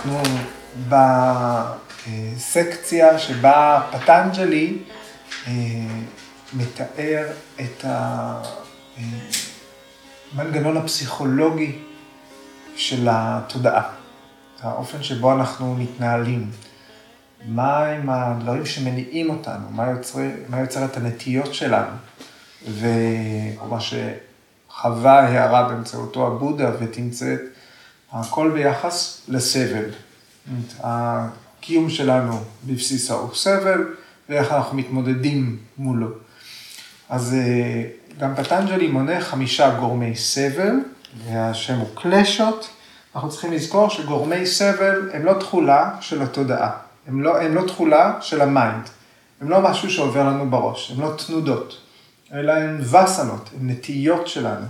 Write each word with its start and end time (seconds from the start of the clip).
אנחנו 0.00 0.22
בסקציה 2.38 3.18
שבה 3.18 3.82
פטנג'לי 3.92 4.78
אה, 5.46 5.52
מתאר 6.52 7.26
את 7.60 7.84
המנגנון 10.34 10.76
הפסיכולוגי 10.76 11.78
של 12.76 13.08
התודעה, 13.10 13.82
האופן 14.60 15.02
שבו 15.02 15.32
אנחנו 15.32 15.74
מתנהלים, 15.74 16.50
מהם 17.46 18.10
הדברים 18.10 18.66
שמניעים 18.66 19.30
אותנו, 19.30 19.70
מה 19.70 19.90
יוצר, 19.90 20.18
מה 20.48 20.60
יוצר 20.60 20.84
את 20.84 20.96
הנטיות 20.96 21.54
שלנו, 21.54 21.92
ומה 22.68 23.78
שחווה 23.80 25.20
הערה 25.20 25.68
באמצעותו 25.68 26.26
הבודה 26.26 26.70
ותמצאת 26.80 27.40
הכל 28.12 28.50
ביחס 28.54 29.20
לסבל. 29.28 29.84
הקיום 30.80 31.90
שלנו 31.90 32.40
בבסיסו 32.64 33.14
הוא 33.14 33.34
סבל, 33.34 33.84
ואיך 34.28 34.52
אנחנו 34.52 34.76
מתמודדים 34.76 35.58
מולו. 35.78 36.08
אז 37.08 37.34
אה, 37.34 37.84
גם 38.18 38.34
פטנג'לי 38.36 38.88
מונה 38.88 39.20
חמישה 39.20 39.74
גורמי 39.78 40.16
סבל, 40.16 40.74
והשם 41.26 41.78
הוא 41.78 41.88
קלשות. 41.94 42.70
אנחנו 43.14 43.30
צריכים 43.30 43.52
לזכור 43.52 43.90
שגורמי 43.90 44.46
סבל 44.46 45.10
הם 45.12 45.24
לא 45.24 45.32
תכולה 45.40 45.90
של 46.00 46.22
התודעה, 46.22 46.70
הם 47.06 47.22
לא, 47.22 47.40
הם 47.40 47.54
לא 47.54 47.66
תכולה 47.66 48.18
של 48.20 48.40
ה 48.40 48.48
mind, 48.48 48.88
הם 49.40 49.50
לא 49.50 49.60
משהו 49.60 49.90
שעובר 49.90 50.24
לנו 50.24 50.50
בראש, 50.50 50.90
הם 50.90 51.00
לא 51.00 51.14
תנודות, 51.26 51.80
אלא 52.32 52.52
הם 52.52 52.80
וסנות, 52.80 53.50
הם 53.60 53.70
נטיות 53.70 54.28
שלנו. 54.28 54.66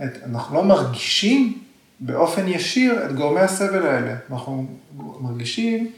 אנחנו 0.00 0.56
לא 0.56 0.64
מרגישים 0.64 1.58
באופן 2.00 2.48
ישיר 2.48 3.06
את 3.06 3.14
גורמי 3.14 3.40
הסבל 3.40 3.86
האלה. 3.86 4.14
אנחנו 4.30 4.66
מרגישים 5.20 5.92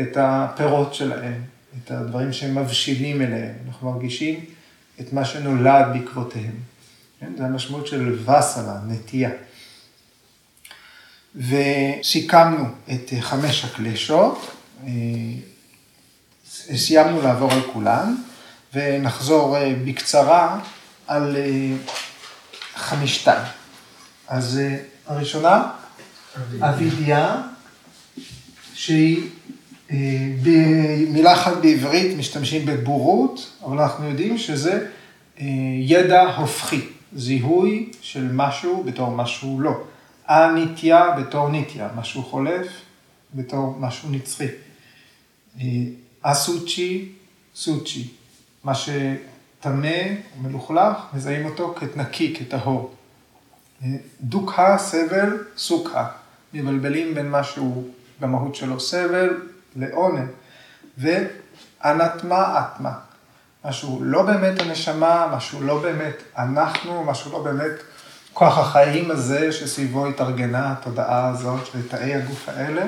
את 0.00 0.16
הפירות 0.20 0.94
שלהם, 0.94 1.42
את 1.78 1.90
הדברים 1.90 2.32
שהם 2.32 2.58
מבשילים 2.58 3.22
אליהם. 3.22 3.54
אנחנו 3.66 3.92
מרגישים 3.92 4.44
את 5.00 5.12
מה 5.12 5.24
שנולד 5.24 5.86
בעקבותיהם. 5.92 6.54
כן? 7.20 7.32
זה 7.36 7.44
המשמעות 7.44 7.86
של 7.86 8.18
וסנה, 8.22 8.80
נטייה. 8.88 9.30
וסיכמנו 11.36 12.64
את 12.92 13.12
חמש 13.20 13.64
הקלשות, 13.64 14.50
אה, 14.86 14.90
סיימנו 16.76 17.22
לעבור 17.22 17.52
על 17.52 17.60
כולן, 17.72 18.14
ונחזור 18.74 19.56
אה, 19.56 19.74
בקצרה 19.84 20.60
על 21.06 21.36
אה, 21.36 21.76
חמישתן. 22.74 23.42
אז 24.28 24.60
הראשונה, 25.06 25.70
אבידיה, 26.60 27.42
שהיא 28.74 29.22
אה, 29.90 29.96
במילה 30.42 31.32
אחת 31.32 31.56
בעברית 31.62 32.18
משתמשים 32.18 32.66
בבורות, 32.66 33.52
אבל 33.64 33.78
אנחנו 33.78 34.08
יודעים 34.08 34.38
שזה 34.38 34.86
אה, 35.40 35.46
ידע 35.80 36.22
הופכי, 36.22 36.80
זיהוי 37.12 37.90
של 38.00 38.32
משהו 38.32 38.84
בתור 38.86 39.10
משהו 39.10 39.60
לא. 39.60 39.72
הניטיה 40.26 41.10
בתור 41.10 41.48
ניטיה, 41.48 41.88
משהו 41.96 42.22
חולף 42.22 42.66
בתור 43.34 43.76
משהו 43.80 44.08
נצחי. 44.10 44.46
אסוצ'י, 46.22 47.08
סוצ'י, 47.54 48.08
מה 48.64 48.72
שטמא, 48.74 49.96
מלוכלך, 50.42 50.96
מזהים 51.12 51.46
אותו 51.46 51.74
כנקי, 51.74 52.34
כטהור. 52.34 52.95
דוקה, 54.20 54.78
סבל, 54.78 55.44
סוקה. 55.56 56.06
מבלבלים 56.54 57.14
בין 57.14 57.30
משהו 57.30 57.88
במהות 58.20 58.54
שלו 58.54 58.80
סבל 58.80 59.40
לעונג. 59.76 60.28
ואנטמה, 60.98 62.60
אטמה. 62.60 62.92
משהו 63.64 64.04
לא 64.04 64.22
באמת 64.22 64.60
הנשמה, 64.60 65.26
משהו 65.36 65.62
לא 65.62 65.82
באמת 65.82 66.16
אנחנו, 66.38 67.04
משהו 67.04 67.32
לא 67.32 67.42
באמת 67.42 67.72
כוח 68.32 68.58
החיים 68.58 69.10
הזה 69.10 69.52
שסביבו 69.52 70.06
התארגנה 70.06 70.72
התודעה 70.72 71.28
הזאת 71.28 71.68
ותאי 71.74 72.14
הגוף 72.14 72.48
האלה. 72.48 72.86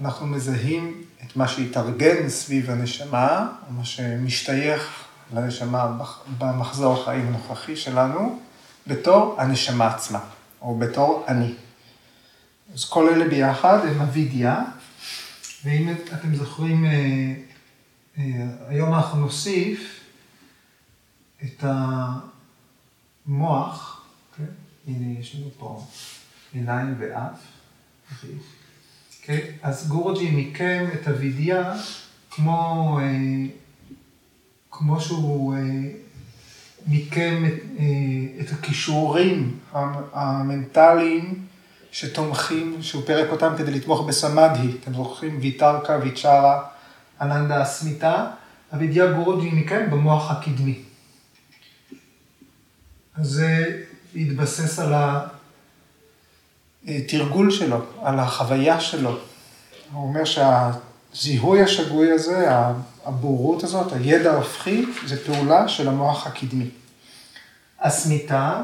אנחנו 0.00 0.26
מזהים 0.26 1.02
את 1.26 1.36
מה 1.36 1.48
שהתארגן 1.48 2.28
סביב 2.28 2.70
הנשמה, 2.70 3.48
מה 3.70 3.84
שמשתייך 3.84 5.04
לנשמה 5.34 5.92
במחזור 6.38 7.00
החיים 7.02 7.26
הנוכחי 7.28 7.76
שלנו, 7.76 8.38
בתור 8.86 9.40
הנשמה 9.40 9.94
עצמה, 9.94 10.20
או 10.62 10.78
בתור 10.78 11.24
אני. 11.28 11.54
אז 12.74 12.84
כל 12.84 13.08
אלה 13.08 13.28
ביחד 13.28 13.78
הם 13.86 14.00
אבידיה, 14.00 14.64
ואם 15.64 15.94
אתם 16.14 16.34
זוכרים, 16.34 16.84
אה, 16.84 17.34
אה, 18.18 18.46
היום 18.68 18.94
אנחנו 18.94 19.20
נוסיף 19.20 20.00
את 21.44 21.64
המוח, 23.26 24.04
כן? 24.36 24.44
הנה 24.86 25.18
יש 25.20 25.34
לנו 25.34 25.50
פה 25.58 25.86
עיניים 26.52 26.94
ואף, 26.98 27.40
כן? 29.22 29.38
אז 29.62 29.88
גורג'י 29.88 30.30
מיקם 30.30 30.84
את 30.94 31.08
אבידיה 31.08 31.74
כמו, 32.30 32.98
אה, 33.02 33.46
כמו 34.70 35.00
שהוא 35.00 35.54
מיקם 36.86 37.44
את, 37.46 37.52
אה, 37.78 37.84
את 38.40 38.52
הכישורים 38.52 39.58
המנטליים 40.12 41.44
שתומכים, 41.92 42.82
שהוא 42.82 43.02
פירק 43.06 43.30
אותם 43.30 43.52
כדי 43.58 43.70
לתמוך 43.70 44.06
בסמדהי. 44.06 44.70
אתם 44.80 44.94
זוכרים? 44.94 45.38
ויטרקה, 45.40 45.98
ויצ'רה, 46.02 46.64
אננדה 47.20 47.62
אסמיתה, 47.62 48.26
אבידיה 48.74 49.12
גורוג'י 49.12 49.50
מיקם 49.50 49.90
במוח 49.90 50.30
הקדמי. 50.30 50.82
זה 53.20 53.80
התבסס 54.16 54.78
על 54.78 54.94
התרגול 56.86 57.50
שלו, 57.50 57.80
על 58.02 58.18
החוויה 58.18 58.80
שלו. 58.80 59.18
הוא 59.92 60.08
אומר 60.08 60.24
שהזיהוי 60.24 61.62
השגוי 61.62 62.12
הזה, 62.12 62.48
הבורות 63.04 63.64
הזאת, 63.64 63.92
הידע 63.92 64.32
ההופכי, 64.32 64.84
זה 65.06 65.24
פעולה 65.24 65.68
של 65.68 65.88
המוח 65.88 66.26
הקדמי. 66.26 66.70
הסמיתה, 67.80 68.62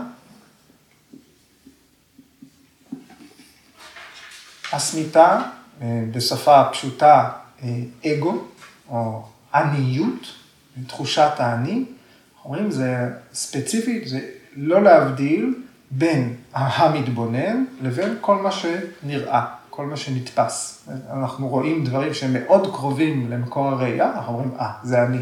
הסמיתה, 4.72 5.40
אה, 5.82 6.02
בשפה 6.12 6.64
פשוטה, 6.72 7.30
אה, 7.62 7.68
אגו, 8.06 8.44
או 8.88 9.24
עניות, 9.54 10.26
תחושת 10.86 11.30
האני, 11.38 11.84
אומרים, 12.44 12.70
זה 12.70 13.08
ספציפית, 13.32 14.08
זה 14.08 14.20
לא 14.56 14.82
להבדיל 14.82 15.54
בין 15.90 16.36
המתבונן 16.52 17.64
לבין 17.82 18.16
כל 18.20 18.36
מה 18.36 18.50
שנראה. 18.52 19.59
כל 19.80 19.86
מה 19.86 19.96
שנתפס. 19.96 20.88
אנחנו 21.12 21.48
רואים 21.48 21.84
דברים 21.84 22.14
שהם 22.14 22.32
מאוד 22.32 22.74
קרובים 22.74 23.30
למקור 23.30 23.68
הראייה, 23.68 24.12
אנחנו 24.14 24.32
אומרים, 24.32 24.50
אה, 24.60 24.70
ah, 24.70 24.86
זה 24.86 25.02
אני. 25.02 25.18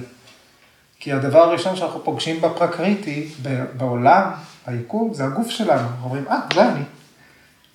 כי 1.01 1.13
הדבר 1.13 1.39
הראשון 1.39 1.77
שאנחנו 1.77 2.05
פוגשים 2.05 2.41
בפרקריטי, 2.41 3.29
בעולם, 3.77 4.31
ביקום, 4.69 5.15
זה 5.15 5.25
הגוף 5.25 5.51
שלנו. 5.51 5.81
אנחנו 5.81 6.05
אומרים, 6.05 6.29
אה, 6.29 6.41
ah, 6.51 6.55
זה 6.55 6.69
אני. 6.69 6.83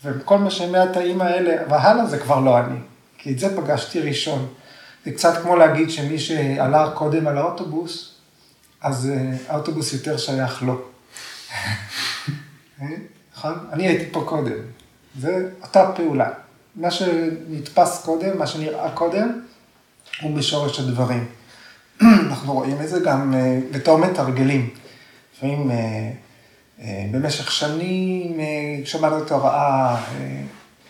וכל 0.04 0.38
מה 0.38 0.52
שמהתאים 0.52 1.22
האלה 1.22 1.64
והלאה 1.70 2.06
זה 2.06 2.20
כבר 2.20 2.40
לא 2.40 2.60
אני. 2.60 2.80
כי 3.18 3.34
את 3.34 3.40
זה 3.40 3.58
פגשתי 3.58 4.00
ראשון. 4.00 4.48
זה 5.06 5.12
קצת 5.12 5.42
כמו 5.42 5.56
להגיד 5.56 5.92
שמי 5.92 6.20
שעלה 6.20 6.92
קודם 6.92 7.28
על 7.28 7.38
האוטובוס, 7.38 8.16
אז 8.82 9.10
אה, 9.10 9.38
האוטובוס 9.48 9.94
יותר 9.94 10.18
שייך 10.18 10.64
לו. 10.64 10.82
אה? 12.82 12.88
נכון? 13.38 13.54
אני 13.72 13.88
הייתי 13.88 14.12
פה 14.12 14.24
קודם. 14.28 14.58
זה 15.20 15.50
אותה 15.62 15.92
פעולה. 15.96 16.43
מה 16.76 16.92
שנתפס 16.92 18.06
קודם, 18.06 18.38
מה 18.38 18.48
שנראה 18.48 18.92
קודם, 18.92 19.42
הוא 20.22 20.38
בשורש 20.38 20.80
הדברים. 20.80 21.26
אנחנו 22.02 22.54
רואים 22.54 22.82
את 22.82 22.90
זה 22.90 23.00
גם 23.00 23.34
אה, 23.34 23.60
בתור 23.72 23.98
מתרגלים. 23.98 24.70
לפעמים 25.36 25.72
אה, 25.72 25.76
אה, 26.82 27.06
במשך 27.12 27.52
שנים 27.52 28.40
שמענו 28.86 29.24
את 29.24 29.32
ההוראה, 29.32 29.98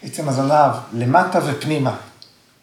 עצם 0.03 0.29
הזנב 0.29 0.71
למטה 0.93 1.39
ופנימה, 1.45 1.95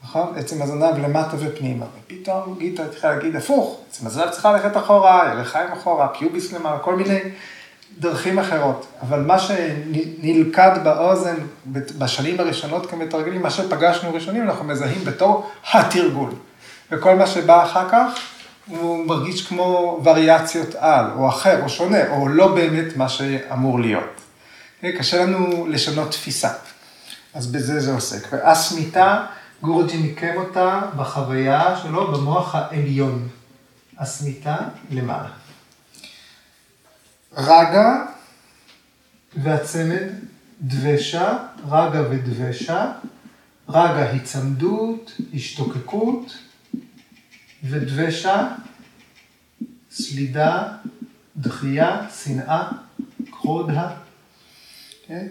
נכון? 0.05 0.33
עצם 0.37 0.63
הזנב 0.63 0.99
למטה 0.99 1.37
ופנימה. 1.39 1.87
ופתאום 2.05 2.57
גיטה 2.59 2.85
התחילה 2.85 3.17
להגיד 3.17 3.37
הפוך, 3.37 3.81
עצם 3.91 4.07
הזנב 4.07 4.31
צריכה 4.31 4.53
ללכת 4.53 4.77
אחורה, 4.77 5.35
ירחיים 5.35 5.73
אחורה, 5.73 6.09
פיוביס 6.09 6.53
למעלה, 6.53 6.79
כל 6.79 6.97
מיני 6.97 7.21
דרכים 7.99 8.39
אחרות, 8.39 8.87
אבל 9.03 9.21
מה 9.21 9.39
שנלכד 9.39 10.71
באוזן 10.85 11.37
בשנים 11.99 12.41
הראשונות 12.41 12.91
כמתרגלים, 12.91 13.43
מה 13.43 13.51
שפגשנו 13.51 14.15
ראשונים, 14.15 14.43
אנחנו 14.43 14.65
מזהים 14.65 15.05
בתור 15.05 15.51
התרגול. 15.73 16.31
וכל 16.91 17.15
מה 17.15 17.27
שבא 17.27 17.65
אחר 17.65 17.89
כך, 17.89 18.07
הוא 18.67 19.07
מרגיש 19.07 19.47
כמו 19.47 20.01
וריאציות 20.05 20.75
על, 20.75 21.07
או 21.17 21.29
אחר, 21.29 21.63
או 21.63 21.69
שונה, 21.69 22.11
או 22.11 22.29
לא 22.29 22.55
באמת 22.55 22.97
מה 22.97 23.09
שאמור 23.09 23.81
להיות. 23.81 24.21
קשה 24.99 25.25
לנו 25.25 25.67
לשנות 25.69 26.11
תפיסה. 26.11 26.49
אז 27.35 27.47
בזה 27.47 27.81
זה 27.81 27.93
עוסק. 27.93 28.33
והסמיתה, 28.33 29.25
גורג'י 29.63 29.97
מיקם 29.97 30.37
אותה 30.37 30.81
בחוויה 30.97 31.77
שלו 31.83 32.13
במוח 32.13 32.55
העליון. 32.55 33.29
הסמיתה 33.99 34.57
למעלה. 34.91 35.29
רגה 37.37 38.05
והצמד 39.37 40.09
דבשה, 40.61 41.39
רגה 41.69 42.03
ודבשה, 42.11 42.93
רגה 43.69 44.11
היצמדות, 44.11 45.13
השתוקקות, 45.35 46.39
ודבשה, 47.65 48.49
סלידה, 49.91 50.69
דחייה, 51.37 52.07
שנאה, 52.25 52.69
קרודה. 53.31 53.91
כן? 55.07 55.27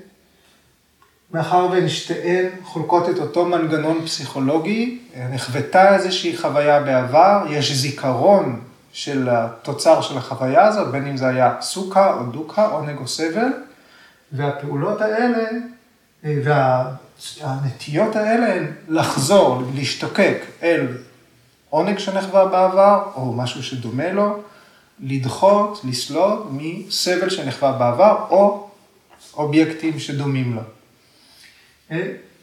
מאחר 1.33 1.67
והן 1.71 1.89
שתיהן 1.89 2.49
חולקות 2.63 3.09
את 3.09 3.17
אותו 3.17 3.45
מנגנון 3.45 4.05
פסיכולוגי, 4.05 4.99
נחוותה 5.31 5.95
איזושהי 5.95 6.37
חוויה 6.37 6.79
בעבר, 6.79 7.45
יש 7.49 7.71
זיכרון 7.71 8.61
של 8.93 9.29
התוצר 9.31 10.01
של 10.01 10.17
החוויה 10.17 10.65
הזאת, 10.65 10.91
בין 10.91 11.07
אם 11.07 11.17
זה 11.17 11.27
היה 11.27 11.55
סוכה 11.61 12.13
או 12.13 12.23
דוקה, 12.23 12.65
עונג 12.65 12.97
או 12.97 13.07
סבל, 13.07 13.47
והפעולות 14.31 15.01
האלה 15.01 15.49
והנטיות 16.23 18.15
האלה 18.15 18.55
הן 18.55 18.71
לחזור, 18.87 19.63
להשתוקק 19.75 20.37
אל 20.63 20.87
עונג 21.69 21.97
שנחווה 21.97 22.45
בעבר, 22.45 23.03
או 23.15 23.33
משהו 23.33 23.63
שדומה 23.63 24.11
לו, 24.11 24.41
לדחות, 24.99 25.81
לסלוד 25.83 26.47
מסבל 26.51 27.29
שנחווה 27.29 27.71
בעבר, 27.71 28.25
או 28.29 28.69
אובייקטים 29.33 29.99
שדומים 29.99 30.55
לו. 30.55 30.61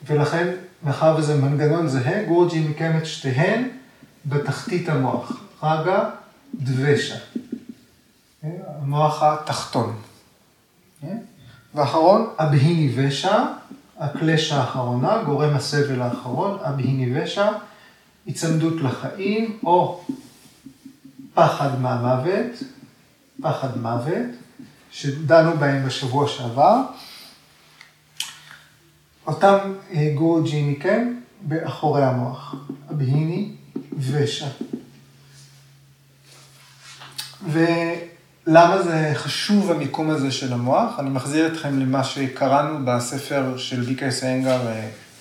ולכן, 0.07 0.49
מאחר 0.83 1.15
וזה 1.19 1.35
מנגנון 1.37 1.89
זהה, 1.89 2.25
גורג'י 2.25 2.61
מיקם 2.61 2.93
את 2.99 3.07
שתיהן 3.07 3.69
בתחתית 4.27 4.89
המוח. 4.89 5.33
רגע, 5.63 6.05
דבשה. 6.55 7.19
המוח 8.43 9.23
התחתון. 9.23 9.97
ואחרון, 11.75 12.27
אבהיני 12.39 12.93
ושע, 12.97 13.45
הקלשה 13.99 14.57
האחרונה, 14.57 15.23
גורם 15.23 15.55
הסבל 15.55 16.03
האחרון, 16.03 16.59
אבהיני 16.61 17.21
ושע, 17.21 17.53
היצמדות 18.27 18.75
לחיים, 18.83 19.59
או 19.65 20.05
פחד 21.35 21.81
מהמוות, 21.81 22.63
פחד 23.43 23.79
מוות, 23.79 24.27
שדנו 24.91 25.57
בהם 25.57 25.87
בשבוע 25.87 26.29
שעבר. 26.29 26.83
אותם 29.27 29.59
אה, 29.95 30.13
גורג'י 30.15 30.63
מכם 30.63 31.15
באחורי 31.41 32.05
המוח, 32.05 32.55
אבהיני 32.91 33.53
ושע. 33.99 34.49
ולמה 37.53 38.83
זה 38.83 39.11
חשוב 39.15 39.71
המיקום 39.71 40.11
הזה 40.11 40.31
של 40.31 40.53
המוח? 40.53 40.99
אני 40.99 41.11
מחזיר 41.11 41.47
אתכם 41.47 41.79
למה 41.79 42.05
שקראנו 42.05 42.79
בספר 42.85 43.57
של 43.57 43.83
ויקה 43.83 44.11
סיינגר, 44.11 44.61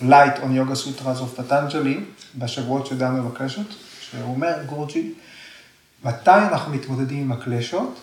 Light 0.02 0.38
on 0.38 0.52
Yoga 0.58 0.76
Sutras 0.76 1.20
of 1.20 1.40
Patanjali, 1.40 2.00
בשבועות 2.36 2.86
שדנו 2.86 3.30
בקלשות, 3.30 3.68
שהוא 4.02 4.24
אומר, 4.24 4.54
גורוג'י, 4.66 5.12
מתי 6.04 6.32
אנחנו 6.32 6.74
מתמודדים 6.74 7.22
עם 7.22 7.32
הקלשות? 7.32 8.00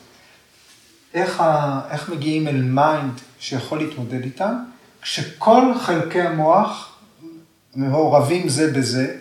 איך, 1.14 1.40
ה, 1.40 1.80
איך 1.90 2.08
מגיעים 2.08 2.48
אל 2.48 2.62
mind 2.62 3.20
שיכול 3.38 3.78
להתמודד 3.78 4.22
איתם? 4.24 4.54
כשכל 5.02 5.74
חלקי 5.80 6.20
המוח 6.20 6.98
מעורבים 7.74 8.48
זה 8.48 8.72
בזה, 8.72 9.16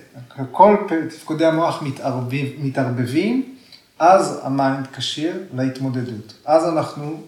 כל 0.51 0.75
תפקודי 1.09 1.45
המוח 1.45 1.81
מתערבב, 1.81 2.45
מתערבבים, 2.57 3.56
אז 4.01 4.39
ה 4.44 4.52
mind 4.52 4.88
כשיר 4.94 5.44
להתמודדות. 5.53 6.33
אז 6.45 6.69
אנחנו 6.69 7.21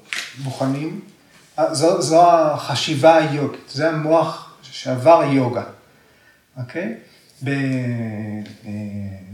מוכנים, 0.43 0.99
זו, 1.71 2.01
זו 2.01 2.31
החשיבה 2.31 3.15
היוגית, 3.15 3.69
זה 3.69 3.89
המוח 3.89 4.55
שעבר 4.61 5.23
יוגה, 5.31 5.63
אוקיי? 6.57 6.95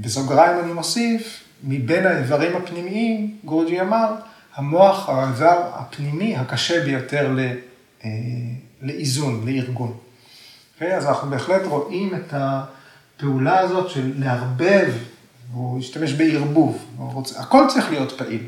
בסוגריים 0.01 0.59
אני 0.59 0.73
מוסיף, 0.73 1.43
מבין 1.63 2.05
האיברים 2.05 2.55
הפנימיים, 2.55 3.37
גורג'י 3.45 3.81
אמר, 3.81 4.15
המוח, 4.55 5.09
האיבר 5.09 5.71
הפנימי 5.73 6.35
הקשה 6.35 6.83
ביותר 6.85 7.35
אה, 8.05 8.09
לאיזון, 8.81 9.45
לארגון. 9.45 9.97
אוקיי? 10.73 10.97
אז 10.97 11.05
אנחנו 11.05 11.29
בהחלט 11.29 11.61
רואים 11.65 12.15
את 12.15 12.33
הפעולה 12.33 13.59
הזאת 13.59 13.89
של 13.89 14.13
לערבב, 14.15 14.93
הוא 15.53 15.79
השתמש 15.79 16.13
בערבוב, 16.13 16.85
רוצה, 16.97 17.39
הכל 17.39 17.63
צריך 17.69 17.89
להיות 17.89 18.11
פעיל, 18.11 18.43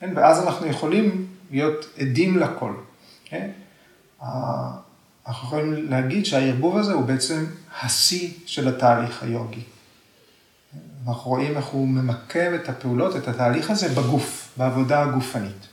כן? 0.00 0.12
ואז 0.16 0.44
אנחנו 0.44 0.66
יכולים 0.66 1.26
להיות 1.50 1.86
עדים 1.98 2.38
לכל. 2.38 2.74
כן? 3.24 3.50
אנחנו 5.26 5.48
יכולים 5.48 5.90
להגיד 5.90 6.26
שהערבוב 6.26 6.76
הזה 6.76 6.92
הוא 6.92 7.04
בעצם 7.04 7.46
השיא 7.82 8.30
של 8.46 8.68
התהליך 8.68 9.22
היוגי. 9.22 9.62
אנחנו 11.08 11.30
רואים 11.30 11.56
איך 11.56 11.66
הוא 11.66 11.88
ממקם 11.88 12.54
את 12.54 12.68
הפעולות, 12.68 13.16
את 13.16 13.28
התהליך 13.28 13.70
הזה 13.70 13.88
בגוף, 13.88 14.48
בעבודה 14.56 15.02
הגופנית. 15.02 15.66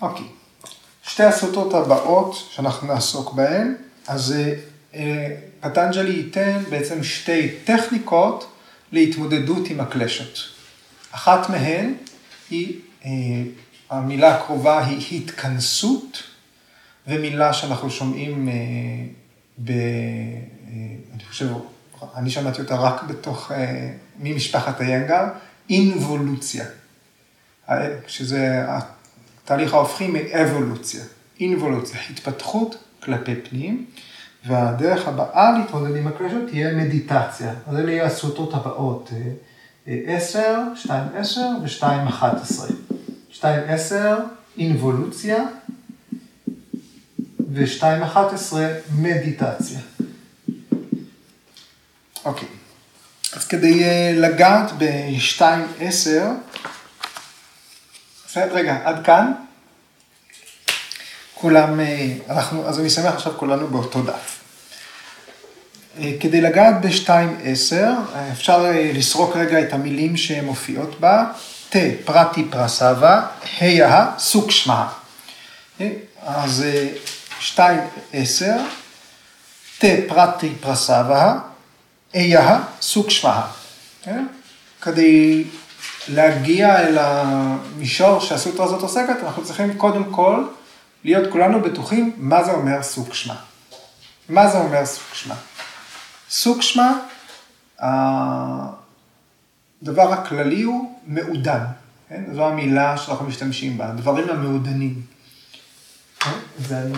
אוקיי. 0.00 0.26
שתי 1.02 1.22
הסוטות 1.22 1.74
הבאות 1.74 2.34
שאנחנו 2.50 2.94
נעסוק 2.94 3.32
בהן, 3.32 3.74
אז 4.06 4.34
אה, 4.94 5.36
פטנג'לי 5.60 6.12
ייתן 6.12 6.62
בעצם 6.70 7.04
שתי 7.04 7.54
טכניקות 7.64 8.46
להתמודדות 8.92 9.70
עם 9.70 9.80
הקלשות. 9.80 10.38
אחת 11.10 11.50
מהן 11.50 11.94
היא, 12.50 12.80
אה, 13.04 13.10
המילה 13.90 14.36
הקרובה 14.36 14.86
היא 14.86 15.22
התכנסות, 15.22 16.22
ומילה 17.06 17.52
שאנחנו 17.52 17.90
שומעים 17.90 18.48
אה, 18.48 18.54
ב... 19.64 19.70
אני 21.14 21.24
חושב, 21.28 21.48
אני 22.16 22.30
שמעתי 22.30 22.62
אותה 22.62 22.76
רק 22.76 23.02
בתוך, 23.02 23.52
ממשפחת 24.18 24.80
איינגר, 24.80 25.24
אינבולוציה. 25.70 26.64
שזה 28.06 28.64
התהליך 28.68 29.74
ההופכי 29.74 30.06
מאבולוציה, 30.06 31.04
אינבולוציה, 31.40 32.00
התפתחות 32.10 32.76
כלפי 33.00 33.34
פנים, 33.34 33.86
והדרך 34.48 35.08
הבאה 35.08 35.58
להתמודד 35.58 35.96
עם 35.96 36.06
הקלשות 36.06 36.48
תהיה 36.48 36.72
מדיטציה. 36.72 37.52
אז 37.66 37.76
אלה 37.76 37.92
יהיו 37.92 38.04
הסוטות 38.04 38.54
הבאות, 38.54 39.10
10, 39.86 40.58
2, 40.74 41.02
10 41.16 41.40
ו-2, 41.62 41.84
11. 42.08 42.68
2, 43.30 43.60
10, 43.68 44.16
אינבולוציה, 44.58 45.44
ו-2, 47.52 47.82
11, 48.04 48.68
מדיטציה. 48.98 49.78
אוקיי, 52.24 52.48
אז 53.32 53.46
כדי 53.46 53.84
אה, 53.84 54.12
לגעת 54.16 54.72
ב-2, 54.78 55.42
10, 55.80 56.30
בסדר, 58.26 58.54
רגע, 58.54 58.78
עד 58.84 59.04
כאן. 59.04 59.32
כולם, 61.34 61.80
אה, 61.80 62.14
אנחנו, 62.30 62.66
אז 62.66 62.80
אני 62.80 62.90
שמח 62.90 63.14
עכשיו 63.14 63.32
כולנו 63.36 63.66
באותו 63.66 64.02
דף. 64.02 64.37
אה, 66.00 66.12
כדי 66.20 66.40
לגעת 66.40 66.74
ב-2.10, 66.80 67.74
אפשר 68.32 68.66
אה, 68.66 68.90
לסרוק 68.94 69.36
רגע 69.36 69.60
את 69.60 69.72
המילים 69.72 70.16
שמופיעות 70.16 71.00
בה, 71.00 71.24
ת 71.70 71.76
פרטי 72.04 72.44
פרסבה, 72.44 73.26
היה 73.60 74.10
סוקשמה. 74.18 74.88
אז 76.22 76.64
2.10, 77.56 77.60
ת 79.78 79.84
פרטי 80.08 80.52
פרסבה, 80.60 81.38
היה 82.12 82.60
סוקשמה. 82.80 83.46
כדי 84.82 85.44
להגיע 86.08 86.80
אל 86.80 86.98
המישור 86.98 88.20
שהסוטרה 88.20 88.66
הזאת 88.66 88.82
עוסקת, 88.82 89.16
אנחנו 89.22 89.44
צריכים 89.44 89.74
קודם 89.74 90.04
כל 90.04 90.44
להיות 91.04 91.32
כולנו 91.32 91.60
בטוחים 91.60 92.12
מה 92.16 92.44
זה 92.44 92.52
אומר 92.52 92.82
סוג 92.82 93.14
שמה. 93.14 93.36
מה 94.28 94.48
זה 94.48 94.58
אומר 94.58 94.86
סוג 94.86 95.04
שמה? 95.12 95.34
סוג 96.30 96.62
שמה, 96.62 96.98
הדבר 99.82 100.12
הכללי 100.12 100.62
הוא 100.62 100.98
מעודן, 101.06 101.64
כן? 102.08 102.24
זו 102.34 102.46
המילה 102.46 102.96
שאנחנו 102.96 103.26
משתמשים 103.26 103.78
בה, 103.78 103.88
הדברים 103.88 104.30
המעודנים. 104.30 105.02
ואני 106.58 106.92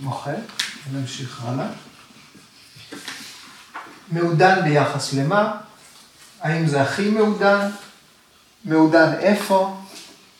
מוחק, 0.00 0.32
ונמשיך 0.90 1.44
הלאה. 1.44 1.66
מעודן 4.12 4.64
ביחס 4.64 5.12
למה? 5.12 5.52
האם 6.40 6.66
זה 6.66 6.82
הכי 6.82 7.10
מעודן? 7.10 7.70
מעודן 8.64 9.12
איפה, 9.18 9.76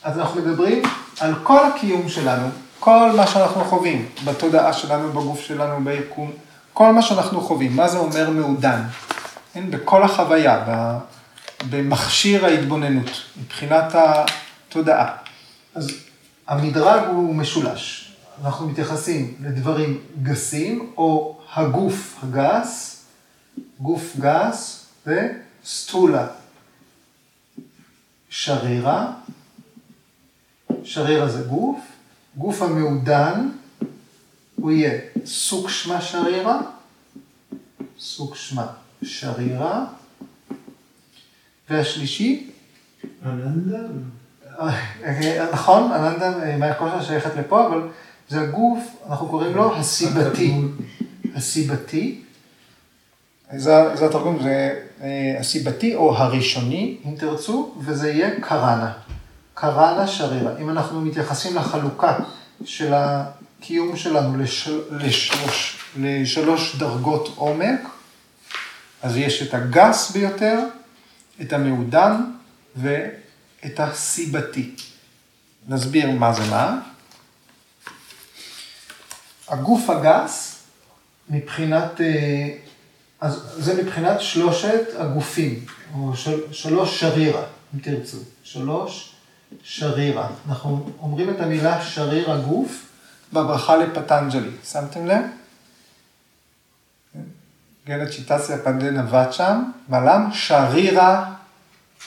אז 0.03 0.19
אנחנו 0.19 0.41
מדברים 0.41 0.83
על 1.21 1.35
כל 1.43 1.67
הקיום 1.67 2.09
שלנו, 2.09 2.49
כל 2.79 3.13
מה 3.17 3.27
שאנחנו 3.27 3.65
חווים, 3.65 4.09
בתודעה 4.25 4.73
שלנו, 4.73 5.13
בגוף 5.13 5.41
שלנו, 5.41 5.85
ביקום, 5.85 6.33
כל 6.79 6.93
מה 6.93 7.03
שאנחנו 7.03 7.41
חווים, 7.41 7.77
מה 7.77 7.89
זה 7.89 7.99
אומר 7.99 8.31
מעודן? 8.31 8.83
כן, 9.53 9.71
בכל 9.71 10.03
החוויה, 10.03 10.65
במכשיר 11.71 12.45
ההתבוננות, 12.45 13.11
מבחינת 13.43 13.95
התודעה. 13.95 15.17
אז 15.75 15.91
המדרג 16.47 17.07
הוא 17.09 17.35
משולש. 17.35 18.13
אנחנו 18.45 18.69
מתייחסים 18.69 19.35
לדברים 19.41 20.01
גסים, 20.23 20.93
או 20.97 21.39
הגוף 21.55 22.17
הגס, 22.23 23.05
גוף 23.81 24.17
גס 24.21 24.87
וסטולה. 25.07 26.27
שרירה, 28.31 29.13
שרירה 30.85 31.29
זה 31.29 31.43
גוף, 31.43 31.79
גוף 32.37 32.63
המעודן 32.63 33.49
הוא 34.61 34.71
יהיה 34.71 34.99
סוקשמה 35.25 36.01
שרירה, 36.01 36.61
סוקשמה 37.99 38.67
שרירה, 39.03 39.85
והשלישי, 41.71 42.51
אננדה? 43.27 43.79
נכון, 45.53 45.93
אננדה 45.93 46.57
מאיה 46.59 46.75
כושר 46.75 47.03
שייכת 47.03 47.37
לפה, 47.37 47.67
אבל 47.67 47.89
זה 48.29 48.41
הגוף, 48.41 48.97
אנחנו 49.09 49.29
קוראים 49.29 49.57
לו 49.57 49.77
הסיבתי. 49.77 50.55
הסיבתי, 51.35 52.21
זה, 53.57 53.97
זה 53.97 54.07
התרגום, 54.07 54.43
זה 54.43 54.81
אה, 55.03 55.37
הסיבתי 55.41 55.95
או 55.95 56.17
הראשוני, 56.17 56.97
אם 57.05 57.15
תרצו, 57.17 57.75
וזה 57.79 58.11
יהיה 58.11 58.41
קראנה. 58.41 58.93
קראנה 59.55 60.07
שרירה. 60.07 60.53
אם 60.61 60.71
אנחנו 60.71 61.01
מתייחסים 61.01 61.57
לחלוקה 61.57 62.19
של 62.65 62.95
הקיום 63.59 63.97
שלנו 63.97 64.39
לשל, 64.39 64.81
לשלוש, 64.91 65.79
לשלוש 65.97 66.77
דרגות 66.77 67.35
עומק, 67.37 67.81
אז 69.03 69.17
יש 69.17 69.43
את 69.43 69.55
הגס 69.55 70.11
ביותר, 70.11 70.59
את 71.41 71.53
המעודן 71.53 72.21
ואת 72.77 73.81
הסיבתי. 73.81 74.75
נסביר 75.69 76.11
מה 76.11 76.33
זה 76.33 76.51
מה. 76.51 76.81
הגוף 79.49 79.91
הגס, 79.91 80.59
מבחינת, 81.31 82.01
אה, 82.01 82.49
אז 83.21 83.55
זה 83.59 83.83
מבחינת 83.83 84.21
שלושת 84.21 84.85
הגופים, 84.99 85.65
או 85.95 86.17
של, 86.17 86.53
שלוש 86.53 87.01
שרירה, 87.01 87.45
אם 87.75 87.81
תרצו. 87.81 88.19
שלוש 88.43 89.13
שרירה. 89.63 90.29
אנחנו 90.49 90.91
אומרים 91.01 91.31
את 91.31 91.41
המילה 91.41 91.85
שריר 91.85 92.33
הגוף 92.33 92.88
בברכה 93.33 93.77
לפטנג'לי. 93.77 94.51
שמתם 94.65 95.07
לב? 95.07 95.25
גלת 97.87 98.13
שיטסיה 98.13 98.59
פנדנה 98.59 99.05
ואצ'ם, 99.11 99.71
מלם 99.89 100.31
שרירה, 100.33 101.35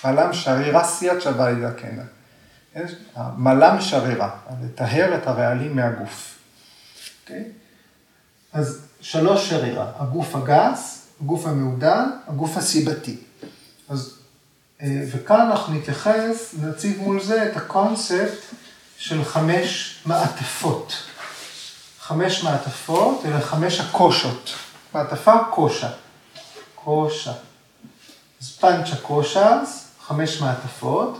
מלם 0.05 0.33
שרירה 0.33 0.83
סייעת 0.83 1.21
שביידה 1.21 1.71
קנה. 1.71 2.03
מלם 3.37 3.81
שרירה, 3.81 4.29
לטהר 4.63 5.15
את 5.15 5.27
הרעלים 5.27 5.75
מהגוף. 5.75 6.37
Okay? 6.37 7.31
אוקיי? 7.31 7.43
אז 8.53 8.81
שלוש 9.01 9.49
שרירה, 9.49 9.91
הגוף 9.99 10.35
הגס, 10.35 11.07
הגוף 11.21 11.47
המעודן, 11.47 12.09
הגוף 12.27 12.57
הסיבתי. 12.57 13.17
אז, 13.89 14.17
אה, 14.81 15.03
וכאן 15.11 15.41
אנחנו 15.41 15.73
נתייחס, 15.73 16.55
נציב 16.61 17.01
מול 17.01 17.23
זה 17.23 17.51
את 17.51 17.57
הקונספט 17.57 18.39
של 18.97 19.23
חמש 19.23 20.01
מעטפות. 20.05 20.93
חמש 22.01 22.43
מעטפות, 22.43 23.25
אלה 23.25 23.41
חמש 23.41 23.79
הקושות. 23.79 24.53
מעטפה 24.93 25.33
קושה. 25.49 25.89
קושה. 26.75 27.33
אז 28.41 28.51
פנצ'ה 28.51 28.95
קושהס, 28.95 29.87
חמש 30.01 30.41
מעטפות. 30.41 31.19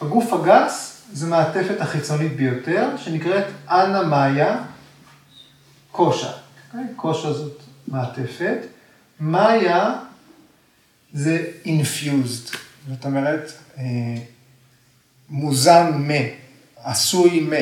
הגוף 0.00 0.32
הגס 0.32 1.02
זה 1.12 1.26
מעטפת 1.26 1.80
החיצונית 1.80 2.36
ביותר, 2.36 2.88
שנקראת 2.96 3.44
אנה 3.68 4.02
מאיה 4.02 4.62
קושה. 5.92 6.32
Okay? 6.72 6.76
קושה 6.96 7.32
זאת 7.32 7.60
מעטפת. 7.88 8.58
מאיה 9.20 9.94
זה 11.12 11.44
infused, 11.64 12.56
זאת 12.88 13.04
אומרת, 13.04 13.52
אה, 13.78 13.84
מוזן 15.28 15.92
מ, 15.94 16.10
עשוי 16.76 17.40
מ, 17.40 17.52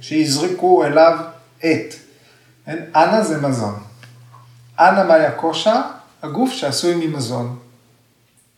שיזרקו 0.00 0.84
אליו 0.84 1.18
את. 1.58 2.05
אנה 2.68 3.22
זה 3.22 3.48
מזון. 3.48 3.74
אנה 4.78 5.04
מאיה 5.04 5.30
קושה, 5.30 5.82
הגוף 6.22 6.50
שעשוי 6.50 7.06
ממזון. 7.06 7.58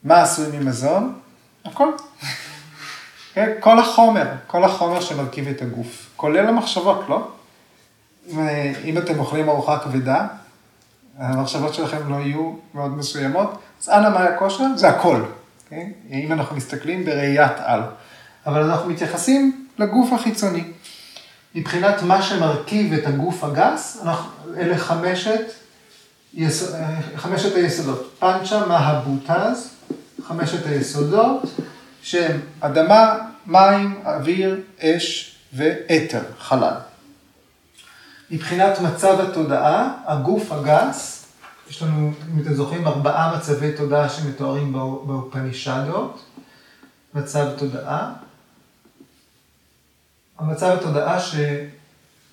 מה 0.04 0.22
עשוי 0.22 0.58
ממזון? 0.58 1.18
הכל. 1.64 1.88
כן? 3.34 3.52
כל 3.60 3.78
החומר, 3.78 4.26
כל 4.46 4.64
החומר 4.64 5.00
שמרכיב 5.00 5.48
את 5.48 5.62
הגוף, 5.62 6.10
כולל 6.16 6.46
המחשבות, 6.48 7.04
לא? 7.08 7.28
אם 8.84 8.98
אתם 8.98 9.18
אוכלים 9.18 9.48
ארוחה 9.48 9.78
כבדה, 9.78 10.26
המחשבות 11.18 11.74
שלכם 11.74 12.12
לא 12.12 12.16
יהיו 12.16 12.52
מאוד 12.74 12.90
מסוימות, 12.90 13.58
אז 13.82 13.88
אנא 13.88 14.08
מאיה 14.08 14.36
קושה 14.36 14.64
זה 14.76 14.88
הכל, 14.88 15.22
כן? 15.68 15.90
אם 16.10 16.32
אנחנו 16.32 16.56
מסתכלים 16.56 17.04
בראיית 17.04 17.52
על. 17.56 17.80
אבל 18.46 18.62
אנחנו 18.62 18.90
מתייחסים 18.90 19.66
לגוף 19.78 20.12
החיצוני. 20.12 20.64
מבחינת 21.54 22.02
מה 22.02 22.22
שמרכיב 22.22 22.92
את 22.92 23.06
הגוף 23.06 23.44
הגס, 23.44 23.98
אנחנו, 24.02 24.30
אלה 24.56 24.78
חמשת, 24.78 25.40
יס, 26.34 26.72
חמשת 27.16 27.56
היסודות. 27.56 28.14
פנצ'ה 28.18 28.66
מהבוטז, 28.66 29.70
חמשת 30.22 30.66
היסודות, 30.66 31.42
שהם 32.02 32.40
אדמה, 32.60 33.18
מים, 33.46 34.00
אוויר, 34.04 34.60
אש 34.80 35.36
ואתר, 35.52 36.22
חלל. 36.38 36.74
מבחינת 38.30 38.80
מצב 38.80 39.20
התודעה, 39.20 39.92
הגוף 40.06 40.52
הגס, 40.52 41.24
יש 41.70 41.82
לנו, 41.82 42.12
אם 42.34 42.42
אתם 42.42 42.54
זוכרים, 42.54 42.86
ארבעה 42.86 43.36
מצבי 43.36 43.72
תודעה 43.72 44.08
שמתוארים 44.08 44.72
באופנישדות, 44.72 46.24
מצב 47.14 47.46
תודעה. 47.58 48.12
המצב 50.38 50.76
התודעה 50.80 51.20
שהוא 51.20 51.66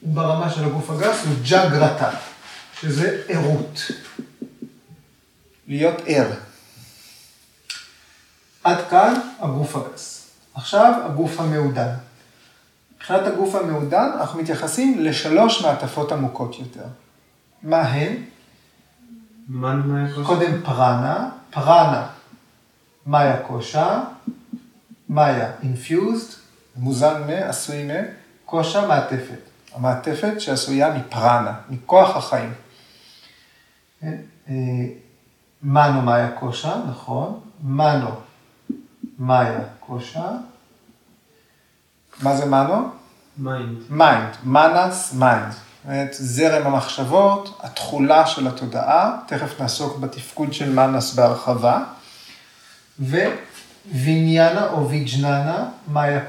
ברמה 0.01 0.49
של 0.49 0.65
הגוף 0.65 0.89
הגס 0.89 1.25
הוא 1.25 1.35
ג'אגרטה, 1.49 2.09
שזה 2.81 3.21
ערות. 3.27 3.81
להיות 5.67 5.95
ער. 6.05 6.27
עד 8.63 8.77
כאן 8.89 9.13
הגוף 9.39 9.75
הגס. 9.75 10.29
עכשיו 10.53 10.93
הגוף 11.05 11.39
המעודן. 11.39 11.93
מבחינת 12.95 13.27
הגוף 13.27 13.55
המעודן, 13.55 14.09
אנחנו 14.19 14.41
מתייחסים 14.41 14.99
לשלוש 14.99 15.61
מעטפות 15.61 16.11
עמוקות 16.11 16.59
יותר. 16.59 16.85
מה 17.63 17.81
הן? 17.81 18.15
קודם 20.25 20.61
פרנה, 20.63 21.29
פרנה, 21.49 22.07
מאיה 23.05 23.37
קושה, 23.37 24.03
מאיה 25.09 25.51
infused, 25.63 26.44
מוזן 26.75 27.23
מ, 27.27 27.29
עשוי 27.29 27.83
מ, 27.83 27.89
קושה 28.45 28.87
מעטפת. 28.87 29.39
המעטפת 29.75 30.41
שעשויה 30.41 30.93
מפרנה, 30.93 31.53
מכוח 31.69 32.17
החיים. 32.17 32.53
כן, 34.01 34.15
אה, 34.49 34.53
מנו 35.63 36.01
מאיה 36.01 36.31
קושה, 36.31 36.75
נכון, 36.89 37.39
מנו 37.63 38.11
מאיה 39.19 39.59
קושה. 39.79 40.29
מה 42.21 42.35
זה 42.35 42.45
מנו? 42.45 42.89
mind. 43.37 43.77
mind, 43.89 44.35
מנס 44.43 45.13
mind. 45.13 45.53
זרם 46.11 46.67
המחשבות, 46.67 47.59
התכולה 47.63 48.27
של 48.27 48.47
התודעה, 48.47 49.17
תכף 49.27 49.61
נעסוק 49.61 49.99
בתפקוד 49.99 50.53
של 50.53 50.73
מנס 50.73 51.13
בהרחבה, 51.13 51.83
וויניאנה 53.91 54.67
או 54.69 54.89
ויג'ננה, 54.89 55.69
מאיה 55.87 56.25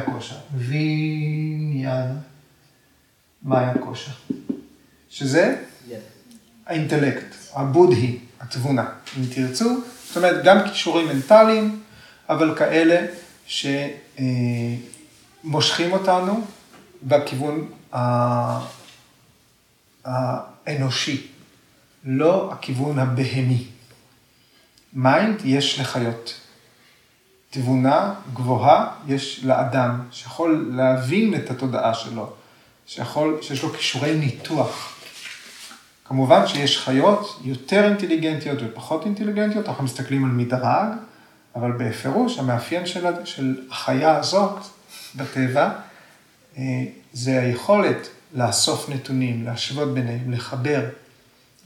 קושה. 0.00 0.36
ויניאנה, 0.54 2.14
מאיה 3.42 3.74
קושה. 3.78 4.10
שזה 5.10 5.62
האינטלקט, 6.66 7.34
הבודהי, 7.54 8.18
התבונה, 8.40 8.88
אם 9.18 9.22
תרצו. 9.34 9.80
זאת 10.06 10.16
אומרת, 10.16 10.44
גם 10.44 10.68
כישורים 10.68 11.08
מנטליים, 11.08 11.82
אבל 12.28 12.54
כאלה 12.58 13.06
שמושכים 15.44 15.92
אותנו 15.92 16.44
בכיוון 17.02 17.70
האנושי, 20.04 21.26
לא 22.04 22.52
הכיוון 22.52 22.98
הבהמי. 22.98 23.66
mind 24.92 25.40
יש 25.44 25.80
לחיות. 25.80 26.40
תבונה 27.50 28.14
גבוהה 28.34 28.90
יש 29.06 29.44
לאדם, 29.44 30.00
שיכול 30.10 30.72
להבין 30.76 31.34
את 31.34 31.50
התודעה 31.50 31.94
שלו, 31.94 32.30
שיכול, 32.86 33.38
שיש 33.42 33.62
לו 33.62 33.72
כישורי 33.72 34.14
ניתוח. 34.14 34.94
כמובן 36.04 36.46
שיש 36.46 36.78
חיות 36.78 37.40
יותר 37.44 37.84
אינטליגנטיות 37.84 38.58
ופחות 38.62 39.04
אינטליגנטיות, 39.06 39.68
אנחנו 39.68 39.84
מסתכלים 39.84 40.24
על 40.24 40.30
מדרג, 40.30 40.88
אבל 41.56 41.72
בפירוש 41.72 42.38
המאפיין 42.38 42.86
של, 42.86 43.06
של 43.24 43.60
החיה 43.70 44.16
הזאת 44.16 44.58
בטבע, 45.16 45.70
אה, 46.58 46.62
זה 47.12 47.40
היכולת 47.40 48.08
לאסוף 48.34 48.88
נתונים, 48.88 49.44
להשוות 49.44 49.94
ביניהם, 49.94 50.32
לחבר. 50.32 50.84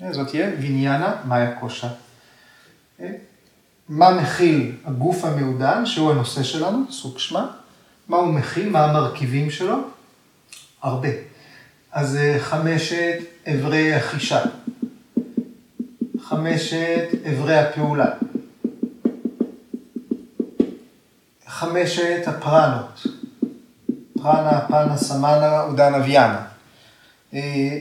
אה, 0.03 0.13
זאת 0.13 0.29
תהיה 0.29 0.51
ויניאנה 0.61 1.15
מאיה 1.25 1.55
קושה. 1.61 1.89
אה, 3.93 3.97
מה 3.97 4.23
מכיל 4.23 4.73
הגוף 4.85 5.25
המעודן, 5.25 5.87
שהוא 5.87 6.11
הנושא 6.11 6.43
שלנו, 6.43 6.85
סוג 6.91 7.19
שמה, 7.19 7.47
מה 8.09 8.17
הוא 8.17 8.35
מכיל, 8.35 8.69
מה 8.69 8.85
המרכיבים 8.85 9.51
שלו? 9.51 9.77
הרבה. 10.83 11.09
אז 11.93 12.19
חמשת 12.39 13.19
אברי 13.47 13.95
החישה, 13.95 14.41
חמשת 16.21 17.09
אברי 17.33 17.59
הפעולה, 17.59 18.07
חמשת 21.47 22.23
הפרנות, 22.27 23.07
פרנה, 24.23 24.61
פנה, 24.69 24.97
סמנה, 24.97 25.61
עודנה 25.61 25.97
ויאנה. 26.05 26.45
אה, 27.35 27.79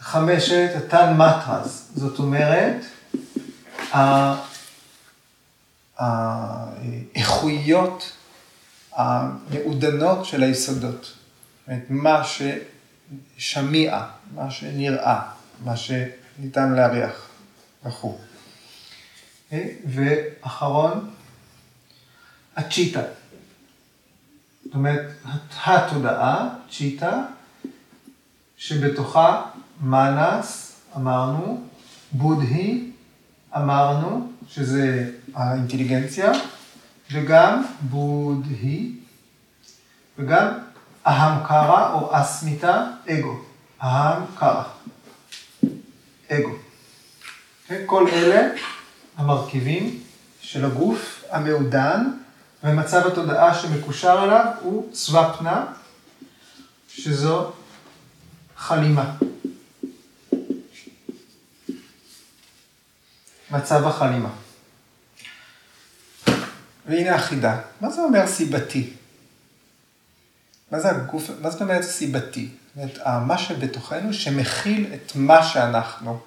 חמשת 0.00 0.70
התן 0.76 1.16
מטרס, 1.16 1.90
זאת 1.94 2.18
אומרת, 2.18 2.84
האיכויות 5.98 7.72
המעודנות 8.92 10.24
של 10.24 10.42
היסודות. 10.42 11.12
זאת 11.66 11.76
מה 11.88 12.22
ששמיע, 13.38 14.06
מה 14.34 14.50
שנראה, 14.50 15.20
מה 15.64 15.76
שניתן 15.76 16.72
להריח 16.72 17.28
וכו'. 17.84 18.18
ואחרון, 19.86 21.10
הצ'יטה. 22.56 23.02
זאת 24.64 24.74
אומרת, 24.74 25.10
התודעה, 25.64 26.48
צ'יטה, 26.70 27.22
שבתוכה 28.56 29.42
מנס, 29.80 30.76
אמרנו, 30.96 31.66
בודהי, 32.12 32.90
אמרנו, 33.56 34.32
שזה 34.48 35.10
האינטליגנציה, 35.34 36.32
וגם 37.12 37.64
בודהי, 37.80 38.92
וגם 40.18 40.48
אהמקרה 41.06 41.92
או 41.92 42.08
אסמיתה, 42.12 42.86
אגו. 43.08 43.40
אהמקרה, 43.82 44.64
אגו. 46.32 46.50
כן? 47.66 47.82
כל 47.86 48.08
אלה 48.12 48.48
המרכיבים 49.16 50.00
של 50.40 50.64
הגוף 50.64 51.24
המעודן, 51.30 52.10
ומצב 52.64 53.06
התודעה 53.06 53.54
שמקושר 53.54 54.24
אליו 54.24 54.46
הוא 54.60 54.94
סוופנה, 54.94 55.66
שזו 56.88 57.52
חלימה. 58.56 59.14
מצב 63.50 63.86
החלימה. 63.86 64.43
והנה 66.86 67.14
החידה. 67.14 67.60
מה 67.80 67.90
זה 67.90 68.00
אומר 68.00 68.26
סיבתי? 68.26 68.92
מה 70.70 70.80
זה 70.80 70.90
הגוף, 70.90 71.30
מה 71.40 71.50
זאת 71.50 71.62
אומרת 71.62 71.82
סיבתי? 71.82 72.48
זאת 72.76 72.76
אומרת, 72.76 72.98
מה 73.26 73.38
שבתוכנו 73.38 74.12
שמכיל 74.12 74.94
את 74.94 75.12
מה 75.14 75.42
שאנחנו. 75.42 76.18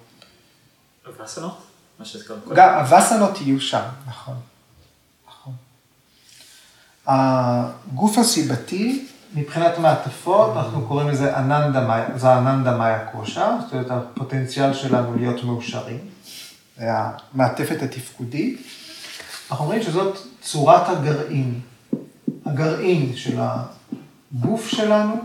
הווסנות? 1.05 1.67
מה 1.99 2.05
שהזכרת 2.05 2.43
קודם. 2.43 2.55
גם 2.55 2.73
הווסנות 2.73 3.41
יהיו 3.41 3.61
שם, 3.61 3.83
נכון. 4.07 4.35
נכון. 5.27 5.53
הגוף 7.05 8.17
הסיבתי, 8.17 9.07
מבחינת 9.33 9.77
מעטפות, 9.77 10.57
אנחנו 10.57 10.87
קוראים 10.87 11.07
לזה 11.07 11.37
אננדה 11.37 11.87
מאיה, 11.87 12.17
זה 12.17 12.37
אננדה 12.37 12.77
מאיה 12.77 13.05
קושה, 13.05 13.57
זאת 13.63 13.73
אומרת, 13.73 13.91
הפוטנציאל 13.91 14.73
שלנו 14.73 15.15
להיות 15.15 15.43
מאושרים. 15.43 15.99
זה 16.77 16.85
המעטפת 16.93 17.81
התפקודית. 17.81 18.67
אנחנו 19.51 19.65
אומרים 19.65 19.83
שזאת 19.83 20.17
צורת 20.41 20.89
הגרעין. 20.89 21.61
הגרעין 22.45 23.15
של 23.15 23.39
הגוף 23.39 24.67
שלנו, 24.67 25.15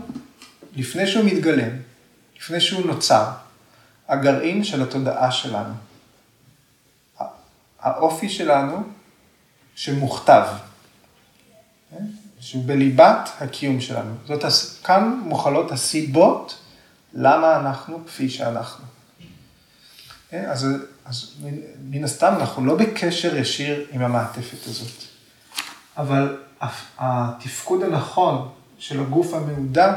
לפני 0.75 1.07
שהוא 1.07 1.25
מתגלם, 1.25 1.69
לפני 2.39 2.61
שהוא 2.61 2.85
נוצר, 2.85 3.25
הגרעין 4.07 4.63
של 4.63 4.83
התודעה 4.83 5.31
שלנו. 5.31 5.73
האופי 7.79 8.29
שלנו 8.29 8.83
שמוכתב, 9.75 10.47
כן? 11.89 12.05
שהוא 12.39 12.63
בליבת 12.65 13.29
הקיום 13.39 13.81
שלנו. 13.81 14.15
זאת, 14.27 14.43
כאן 14.83 15.19
מוכלות 15.25 15.71
הסיבות 15.71 16.59
למה 17.13 17.55
אנחנו 17.55 18.05
כפי 18.07 18.29
שאנחנו. 18.29 18.85
כן? 20.29 20.45
אז, 20.49 20.67
אז 21.05 21.33
מן 21.89 22.03
הסתם 22.03 22.33
אנחנו 22.39 22.65
לא 22.65 22.75
בקשר 22.75 23.35
ישיר 23.35 23.85
עם 23.91 24.01
המעטפת 24.01 24.67
הזאת. 24.67 25.03
אבל 25.97 26.37
התפקוד 26.97 27.83
הנכון 27.83 28.49
של 28.77 28.99
הגוף 28.99 29.33
המעודן, 29.33 29.93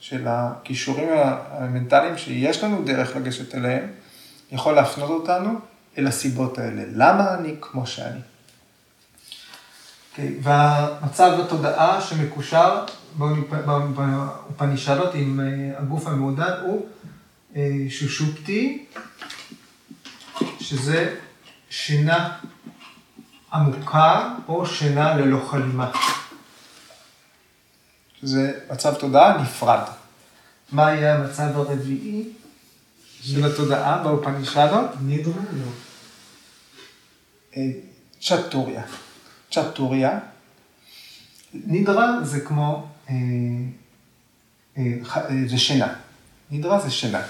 של 0.00 0.26
הכישורים 0.28 1.08
המנטליים 1.50 2.18
שיש 2.18 2.64
לנו 2.64 2.84
דרך 2.84 3.16
לגשת 3.16 3.54
אליהם, 3.54 3.86
יכול 4.52 4.74
להפנות 4.74 5.10
אותנו 5.10 5.58
אל 5.98 6.06
הסיבות 6.06 6.58
האלה. 6.58 6.82
למה 6.94 7.34
אני 7.34 7.54
כמו 7.60 7.86
שאני? 7.86 8.18
Okay, 8.18 8.30
אוקיי, 10.12 10.36
והמצב 10.42 11.40
בתודעה 11.44 12.00
שמקושר 12.00 12.84
באופנישדות 13.96 15.14
עם 15.14 15.40
אה, 15.40 15.78
הגוף 15.78 16.06
המעודן 16.06 16.52
הוא 16.62 16.86
אה, 17.56 17.70
שושופטי, 17.88 18.84
שזה 20.60 21.16
שינה 21.70 22.38
עמוקה 23.52 24.34
או 24.48 24.66
שינה 24.66 25.16
ללא 25.16 25.46
חלימה. 25.50 25.90
שזה 28.20 28.60
מצב 28.70 28.94
תודעה 28.94 29.42
נפרד. 29.42 29.82
מה 30.72 30.92
יהיה 30.92 31.14
המצב 31.14 31.56
הרביעי 31.56 32.28
של 33.22 33.44
התודעה 33.44 34.02
באופנישדות? 34.02 34.90
נידרו? 35.00 35.32
לא. 35.52 35.70
אה, 37.56 37.62
צ'טוריה. 38.20 38.82
צ'טוריה. 39.50 40.18
נידרה 41.54 42.24
זה 42.24 42.40
כמו, 42.40 42.88
אה, 43.10 43.14
אה, 44.78 44.82
זה 45.46 45.58
שינה. 45.58 45.94
נידרה 46.50 46.80
זה 46.80 46.90
שינה. 46.90 47.22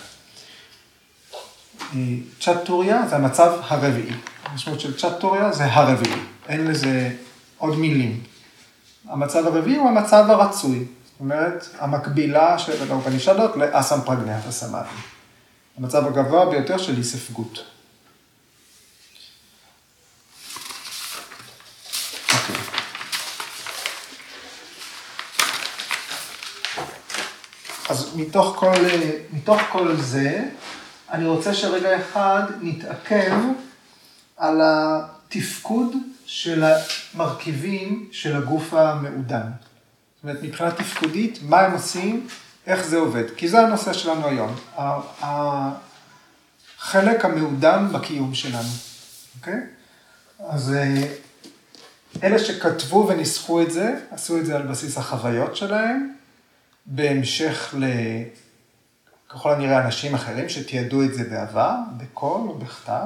צ'טוריה 2.40 3.06
זה 3.08 3.16
המצב 3.16 3.52
הרביעי. 3.62 4.14
המשמעות 4.44 4.80
של 4.80 4.96
צ'טוריה 4.96 5.52
זה 5.52 5.64
הרביעי, 5.64 6.20
אין 6.48 6.66
לזה 6.66 7.10
עוד 7.58 7.78
מילים. 7.78 8.22
המצב 9.08 9.46
הרביעי 9.46 9.76
הוא 9.76 9.88
המצב 9.88 10.24
הרצוי, 10.28 10.78
זאת 10.78 11.20
אומרת, 11.20 11.66
המקבילה 11.78 12.58
של 12.58 12.92
האופנישדות 12.92 13.56
לאסם 13.56 14.00
פרגניית 14.00 14.46
הסמאדי. 14.48 14.88
המצב 15.78 16.06
הגבוה 16.06 16.50
ביותר 16.50 16.78
של 16.78 16.96
היספגות. 16.96 17.64
אוקיי. 22.32 22.56
אז 27.88 28.16
מתוך 28.16 28.56
כל, 28.56 28.74
מתוך 29.32 29.60
כל 29.72 29.96
זה, 29.96 30.44
אני 31.12 31.26
רוצה 31.26 31.54
שרגע 31.54 32.00
אחד 32.00 32.42
נתעכב 32.60 33.32
על 34.36 34.60
התפקוד 34.64 35.92
של 36.26 36.64
המרכיבים 36.64 38.08
של 38.12 38.36
הגוף 38.36 38.74
המעודן. 38.74 39.46
זאת 40.16 40.24
אומרת, 40.24 40.42
מבחינה 40.42 40.70
תפקודית, 40.70 41.38
מה 41.42 41.60
הם 41.60 41.72
עושים, 41.72 42.26
איך 42.66 42.86
זה 42.86 42.96
עובד. 42.96 43.24
כי 43.36 43.48
זה 43.48 43.60
הנושא 43.60 43.92
שלנו 43.92 44.26
היום. 44.26 44.54
החלק 46.80 47.24
המעודן 47.24 47.88
בקיום 47.92 48.34
שלנו, 48.34 48.68
אוקיי? 49.38 49.60
אז 50.48 50.72
אה, 50.72 51.06
אלה 52.22 52.38
שכתבו 52.38 53.06
וניסחו 53.08 53.62
את 53.62 53.70
זה, 53.70 53.94
עשו 54.10 54.38
את 54.38 54.46
זה 54.46 54.56
על 54.56 54.62
בסיס 54.62 54.98
החוויות 54.98 55.56
שלהם, 55.56 56.12
בהמשך. 56.86 57.74
ככל 59.34 59.52
הנראה 59.52 59.86
אנשים 59.86 60.14
אחרים 60.14 60.48
שתיעדו 60.48 61.02
את 61.02 61.14
זה 61.14 61.24
בעבר, 61.24 61.74
בקול 61.96 62.48
או 62.48 62.58
בכתב. 62.58 63.04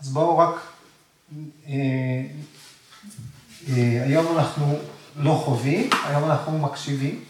אז 0.00 0.08
בואו 0.08 0.38
רק, 0.38 0.54
אה, 1.66 1.72
אה, 3.68 4.02
היום 4.04 4.38
אנחנו 4.38 4.78
לא 5.16 5.42
חווים, 5.44 5.90
היום 6.04 6.30
אנחנו 6.30 6.58
מקשיבים. 6.58 7.24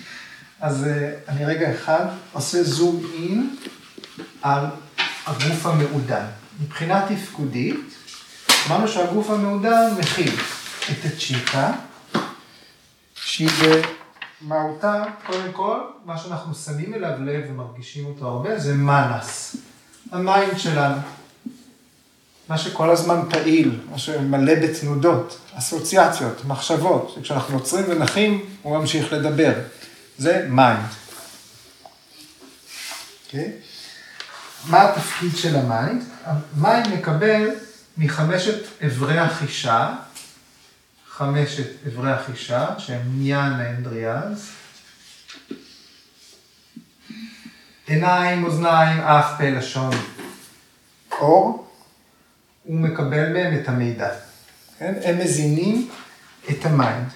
אז 0.60 0.86
אה, 0.86 1.12
אני 1.28 1.44
רגע 1.44 1.74
אחד 1.74 2.06
עושה 2.32 2.62
זום 2.62 3.02
אין 3.14 3.56
על 4.42 4.66
הגוף 5.26 5.66
המעודן. 5.66 6.26
מבחינה 6.60 7.06
תפקודית, 7.08 7.94
אמרנו 8.66 8.88
שהגוף 8.88 9.30
המעודן 9.30 9.94
מכיל 9.98 10.34
את 10.90 11.04
הצ'יטה, 11.04 11.72
שהיא 13.14 13.48
במהותה, 14.42 15.04
קודם 15.26 15.52
כל, 15.52 15.80
מה 16.04 16.18
שאנחנו 16.18 16.54
שמים 16.54 16.94
אליו 16.94 17.12
לב 17.20 17.44
ומרגישים 17.50 18.06
אותו 18.06 18.26
הרבה, 18.26 18.58
זה 18.58 18.74
מנס, 18.74 19.56
ה 20.12 20.21
mind 20.21 20.58
שלנו. 20.58 20.96
מה 22.48 22.58
שכל 22.58 22.90
הזמן 22.90 23.20
פעיל, 23.30 23.80
מה 23.90 23.98
שמלא 23.98 24.54
בתנודות, 24.54 25.38
אסוציאציות, 25.54 26.44
מחשבות, 26.44 27.12
שכשאנחנו 27.14 27.54
עוצרים 27.54 27.84
ונחים, 27.88 28.44
הוא 28.62 28.78
ממשיך 28.78 29.12
לדבר. 29.12 29.52
זה 30.18 30.46
mind. 30.48 30.78
Okay. 30.80 31.00
אוקיי? 33.26 33.52
מה 34.66 34.82
התפקיד 34.82 35.36
של 35.36 35.56
ה 35.56 35.64
mind? 35.64 36.04
ה 36.24 36.37
mind 36.37 36.88
מקבל 36.88 37.50
מחמשת 37.98 38.84
אברי 38.86 39.18
החישה, 39.18 39.94
חמשת 41.20 41.86
אברי 41.86 42.12
החישה, 42.12 42.78
שהם 42.78 43.02
ג'ניאנה 43.06 43.60
אינדריאס, 43.60 44.50
עיניים, 47.86 48.44
אוזניים, 48.44 49.00
אף, 49.00 49.26
פה, 49.38 49.50
לשון, 49.50 49.90
עור, 51.12 51.68
הוא 52.64 52.80
מקבל 52.80 53.32
מהם 53.32 53.60
את 53.60 53.68
המידע. 53.68 54.08
כן? 54.78 54.94
הם 55.04 55.18
מזינים 55.18 55.90
את 56.50 56.66
ה 56.66 56.73
mind. 56.73 57.08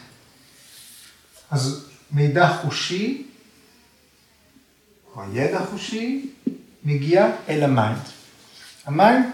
אז 1.51 1.89
מידע 2.11 2.49
חושי, 2.49 3.27
או 5.17 5.23
ידע 5.33 5.61
חושי, 5.71 6.31
מגיע 6.85 7.31
אל 7.49 7.63
ה 7.63 7.69
mind. 7.69 8.03
ה 8.87 8.95
mind 8.95 9.27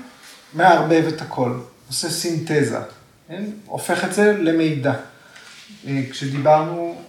מערבב 0.54 1.04
את 1.14 1.22
הכל, 1.22 1.61
עושה 1.88 2.11
סינתזה? 2.11 2.99
הופך 3.66 4.05
את 4.05 4.14
זה 4.14 4.33
למידע. 4.33 4.95
אה, 5.87 6.03
כשדיברנו, 6.11 7.03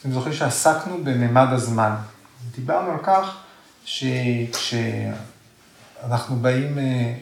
אתם 0.00 0.12
זוכרים 0.12 0.34
שעסקנו 0.34 1.04
בממד 1.04 1.46
הזמן. 1.50 1.94
דיברנו 2.54 2.90
על 2.90 2.98
כך 3.02 3.36
שכשאנחנו 3.84 5.16
באים 6.36 6.78
אה, 6.78 7.14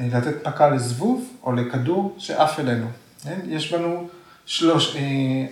לתת 0.00 0.46
מכה 0.46 0.70
לזבוב 0.70 1.32
או 1.42 1.52
לכדור 1.52 2.16
שעף 2.18 2.60
אלינו, 2.60 2.86
כן? 3.22 3.40
יש 3.46 3.72
לנו 3.72 4.08
שלוש, 4.46 4.96
אה, 4.96 5.02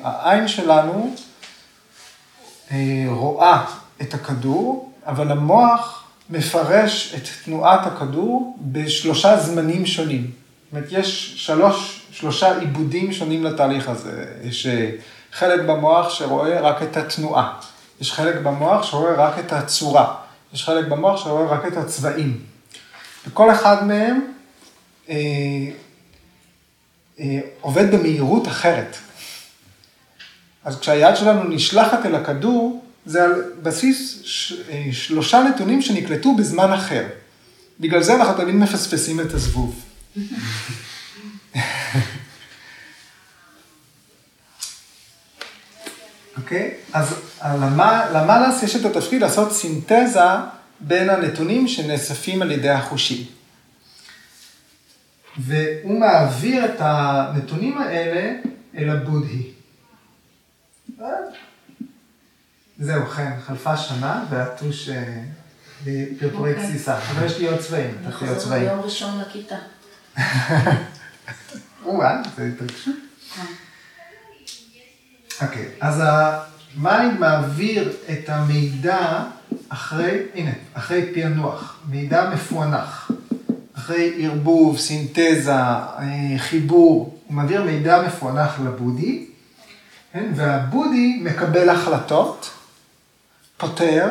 העין 0.03 0.49
שלנו 0.49 1.15
רואה 3.09 3.65
את 4.03 4.15
הכדור, 4.15 4.93
אבל 5.07 5.31
המוח 5.31 6.08
מפרש 6.31 7.15
את 7.15 7.23
תנועת 7.45 7.87
הכדור 7.87 8.57
בשלושה 8.61 9.37
זמנים 9.41 9.87
שונים. 9.87 10.21
זאת 10.21 10.73
אומרת, 10.73 10.89
יש 10.91 11.35
שלוש, 11.37 12.07
שלושה 12.13 12.59
עיבודים 12.59 13.13
שונים 13.13 13.45
לתהליך 13.45 13.89
הזה. 13.89 14.25
יש 14.45 14.67
אה, 14.67 14.91
חלק 15.33 15.61
במוח 15.61 16.11
שרואה 16.11 16.61
רק 16.61 16.83
את 16.83 16.97
התנועה, 16.97 17.61
יש 18.01 18.13
חלק 18.13 18.35
במוח 18.35 18.83
שרואה 18.83 19.15
רק 19.15 19.39
את 19.39 19.53
הצורה, 19.53 20.15
יש 20.53 20.65
חלק 20.65 20.89
במוח 20.89 21.25
שרואה 21.25 21.47
רק 21.47 21.67
את 21.67 21.77
הצבעים. 21.77 22.41
וכל 23.27 23.51
אחד 23.51 23.87
מהם 23.87 24.33
אה, 25.09 25.15
אה, 27.21 27.41
עובד 27.61 27.95
במהירות 27.95 28.49
אחרת. 28.49 28.97
אז 30.65 30.81
כשהיד 30.81 31.17
שלנו 31.17 31.45
נשלחת 31.45 32.07
אל 32.07 32.15
הכדור, 32.15 32.85
זה 33.09 33.25
על 33.25 33.43
בסיס 33.63 34.23
אה, 34.71 34.89
שלושה 34.93 35.43
נתונים 35.43 35.83
שנקלטו 35.83 36.37
בזמן 36.37 36.73
אחר. 36.73 37.07
בגלל 37.81 38.03
זה 38.03 38.15
אנחנו 38.15 38.35
תמיד 38.35 38.55
מפספסים 38.55 39.21
את 39.21 39.35
הזבוב. 39.35 39.85
אוקיי? 46.37 46.71
okay? 46.71 46.91
אז 46.93 47.15
למלאס 48.15 48.63
יש 48.63 48.77
את 48.77 48.85
התפקיד 48.85 49.21
לעשות 49.21 49.53
סינתזה 49.53 50.21
בין 50.81 51.11
הנתונים 51.11 51.69
שנאספים 51.69 52.43
על 52.43 52.51
ידי 52.51 52.69
החושים. 52.69 53.25
והוא 55.39 56.01
מעביר 56.01 56.65
את 56.65 56.77
הנתונים 56.79 57.79
האלה 57.79 58.33
אל 58.77 58.91
הבודהי. 58.91 59.53
זהו, 62.81 63.07
חן, 63.07 63.31
חלפה 63.47 63.77
שנה 63.77 64.25
והטוש 64.31 64.89
אה, 64.89 65.23
פרפורי 66.21 66.51
אוקיי. 66.51 66.67
גסיסה. 66.67 66.99
אבל 66.99 67.27
יש 67.27 67.39
לי 67.39 67.47
עוד 67.49 67.59
צבעים, 67.59 67.95
נתתי 68.03 68.29
עוד 68.29 68.39
צבעים. 68.39 68.63
נחזור 68.63 68.73
ביום 68.73 68.81
ראשון 68.81 69.21
לכיתה. 69.21 69.57
או-אה, 71.85 72.23
זה 72.37 72.51
התרגשות. 72.55 72.95
כן. 73.35 73.43
אוקיי, 75.47 75.69
אז 75.81 76.03
ה 76.05 76.28
mind 76.28 77.21
מעביר 77.21 77.93
את 78.11 78.29
המידע 78.29 79.25
אחרי, 79.69 80.19
הנה, 80.35 80.53
אחרי 80.75 81.15
פענוח, 81.15 81.81
מידע 81.89 82.31
מפוענח. 82.31 83.11
אחרי 83.77 84.25
ערבוב, 84.25 84.79
סינתזה, 84.79 85.53
אה, 85.53 86.35
חיבור, 86.39 87.19
הוא 87.27 87.37
מעביר 87.37 87.63
מידע 87.63 88.03
מפוענח 88.07 88.61
לבודהי, 88.61 89.27
כן? 90.13 90.33
והבודהי 90.35 91.21
מקבל 91.25 91.69
החלטות 91.69 92.51
פותר, 93.59 94.11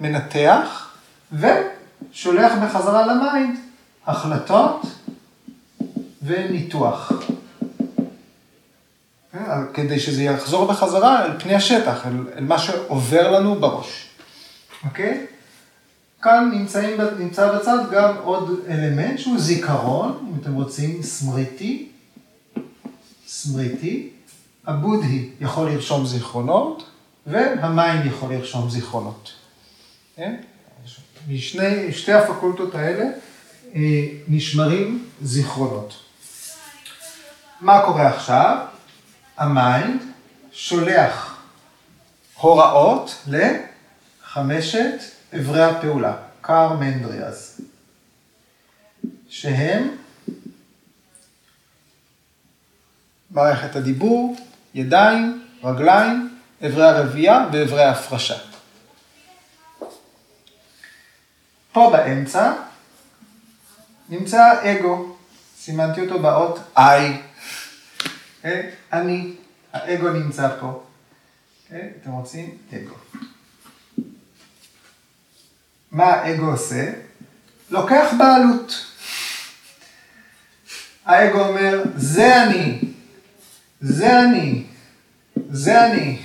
מנתח, 0.00 0.94
ושולח 1.32 2.52
בחזרה 2.62 3.06
ל 3.06 3.16
mind 3.16 3.58
החלטות 4.06 4.82
וניתוח. 6.22 7.12
כן, 9.32 9.44
כדי 9.74 10.00
שזה 10.00 10.22
יחזור 10.22 10.66
בחזרה 10.66 11.24
אל 11.24 11.40
פני 11.40 11.54
השטח, 11.54 12.06
אל, 12.06 12.12
אל 12.36 12.44
מה 12.44 12.58
שעובר 12.58 13.30
לנו 13.30 13.54
בראש. 13.54 14.06
אוקיי? 14.84 15.26
כאן 16.22 16.50
נמצאים, 16.54 17.00
נמצא 17.18 17.52
בצד 17.52 17.78
גם 17.92 18.14
עוד 18.24 18.60
אלמנט 18.68 19.18
שהוא 19.18 19.38
זיכרון, 19.38 20.28
אם 20.30 20.40
אתם 20.42 20.54
רוצים, 20.54 21.02
סמריטי. 21.02 21.88
סמריטי. 23.26 24.10
הבודהי 24.66 25.30
יכול 25.40 25.70
לרשום 25.70 26.06
זיכרונות, 26.06 26.90
וה 27.26 27.53
mind 27.53 28.06
יכול 28.06 28.34
לרשום 28.34 28.70
זיכרונות. 28.70 29.32
כן? 30.16 30.36
משני, 31.28 31.92
שתי 31.92 32.12
הפקולטות 32.12 32.74
האלה 32.74 33.04
אה, 33.74 33.80
נשמרים 34.28 35.04
זיכרונות. 35.22 35.94
מה 37.60 37.82
קורה 37.84 38.08
עכשיו? 38.08 38.66
ה 39.36 39.49
mind 39.49 40.02
שולח 40.52 41.42
הוראות 42.36 43.24
לחמשת 43.26 45.00
אברי 45.38 45.62
הפעולה, 45.62 46.16
קרמנדריאז, 46.40 47.60
שהם 49.28 49.96
מערכת 53.30 53.76
הדיבור, 53.76 54.36
ידיים, 54.74 55.44
רגליים, 55.64 56.35
אברי 56.64 56.84
הרבייה 56.84 57.46
ואברי 57.52 57.82
ההפרשה. 57.82 58.38
פה 61.72 61.90
באמצע 61.92 62.52
נמצא 64.08 64.42
האגו, 64.42 65.16
סימנתי 65.58 66.00
אותו 66.00 66.18
באות 66.18 66.58
I. 66.76 66.80
אה, 68.44 68.70
אני, 68.92 69.32
האגו 69.72 70.10
נמצא 70.10 70.48
פה. 70.60 70.82
אה, 71.72 71.88
אתם 72.02 72.10
רוצים? 72.10 72.58
אגו. 72.72 72.94
מה 75.90 76.04
האגו 76.04 76.46
עושה? 76.46 76.92
לוקח 77.70 78.14
בעלות. 78.18 78.86
האגו 81.04 81.40
אומר, 81.40 81.82
זה 81.96 82.42
אני, 82.42 82.80
זה 83.80 84.20
אני, 84.20 84.64
זה 85.50 85.86
אני. 85.86 86.18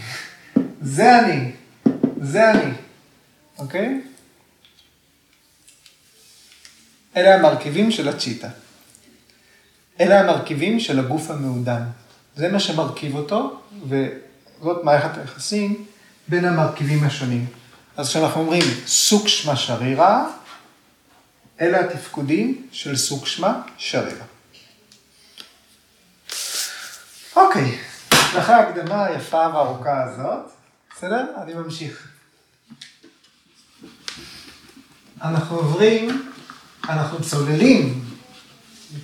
זה 0.81 1.19
אני, 1.19 1.51
זה 2.21 2.51
אני, 2.51 2.71
אוקיי? 3.57 4.01
אלה 7.17 7.35
המרכיבים 7.35 7.91
של 7.91 8.09
הצ'יטה. 8.09 8.49
אלה 9.99 10.19
המרכיבים 10.19 10.79
של 10.79 10.99
הגוף 10.99 11.31
המעודן. 11.31 11.83
זה 12.35 12.51
מה 12.51 12.59
שמרכיב 12.59 13.15
אותו, 13.15 13.61
וזאת 13.87 14.83
מערכת 14.83 15.17
היחסים 15.17 15.85
בין 16.27 16.45
המרכיבים 16.45 17.03
השונים. 17.03 17.45
אז 17.97 18.09
כשאנחנו 18.09 18.41
אומרים 18.41 18.63
סוקשמה 18.85 19.55
שרירה, 19.55 20.25
אלה 21.61 21.79
התפקודים 21.79 22.67
של 22.71 22.97
סוקשמה 22.97 23.61
שרירה. 23.77 24.25
אוקיי, 27.35 27.77
אחרי 28.09 28.55
ההקדמה 28.55 29.05
היפה 29.05 29.37
והארוכה 29.37 30.03
הזאת, 30.03 30.60
בסדר? 31.01 31.25
אני 31.43 31.53
ממשיך. 31.53 32.07
אנחנו 35.21 35.55
עוברים, 35.55 36.31
אנחנו 36.89 37.23
צוללים 37.23 38.05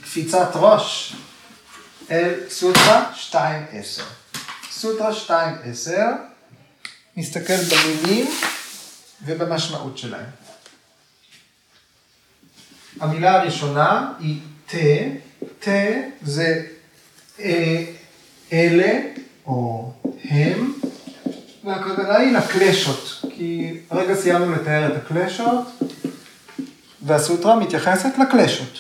קפיצת 0.02 0.50
ראש 0.56 1.16
אל 2.12 2.34
סוטרה 2.50 3.12
2.10. 3.32 3.38
סוטרה 4.72 5.12
2.10, 5.28 5.90
נסתכל 7.16 7.54
במילים 7.54 8.28
ובמשמעות 9.26 9.98
שלהם. 9.98 10.30
המילה 13.00 13.42
הראשונה 13.42 14.14
היא 14.20 14.42
תה, 14.66 14.78
תה 15.60 15.72
זה 16.22 16.66
אה, 17.40 17.86
אלה 18.54 19.00
או 19.46 19.94
הם, 20.24 20.74
והכוונה 21.68 22.16
היא 22.18 22.38
לקלשות, 22.38 23.26
כי 23.36 23.78
הרגע 23.90 24.16
סיימנו 24.16 24.52
לתאר 24.52 24.92
את 24.92 25.04
הקלשות, 25.06 25.84
והסוטרה 27.02 27.56
מתייחסת 27.56 28.18
לקלשות. 28.18 28.80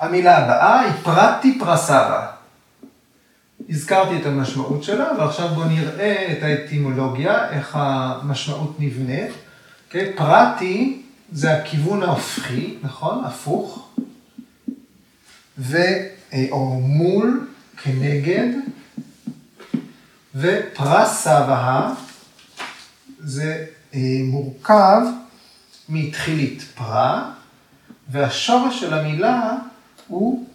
המילה 0.00 0.38
הבאה 0.38 0.80
היא 0.80 0.92
פרטי 1.02 1.58
פרסרה. 1.58 2.26
הזכרתי 3.68 4.16
את 4.16 4.26
המשמעות 4.26 4.84
שלה, 4.84 5.10
ועכשיו 5.18 5.48
בואו 5.48 5.68
נראה 5.68 6.32
את 6.32 6.42
האטימולוגיה, 6.42 7.50
איך 7.50 7.76
המשמעות 7.80 8.76
נבנית. 8.78 9.30
Okay, 9.30 9.34
אוקיי? 9.86 10.12
פרטי 10.16 11.02
זה 11.32 11.52
הכיוון 11.52 12.02
ההופכי, 12.02 12.76
נכון? 12.82 13.24
הפוך. 13.24 13.88
ו... 15.58 15.76
אה, 16.32 16.46
או 16.50 16.80
מול, 16.80 17.48
כנגד. 17.82 18.48
ופרסבה 20.36 21.92
זה 23.18 23.64
אה, 23.94 24.00
מורכב 24.24 25.00
מתחילית 25.88 26.62
פרה, 26.74 27.30
והשורש 28.08 28.80
של 28.80 28.94
המילה 28.94 29.52
הוא 30.06 30.46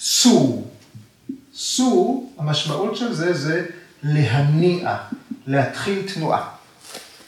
סור. 0.00 0.70
סור, 1.54 2.32
המשמעות 2.38 2.96
של 2.96 3.12
זה 3.14 3.32
זה 3.32 3.66
להניע, 4.02 4.96
להתחיל 5.46 6.12
תנועה. 6.14 6.48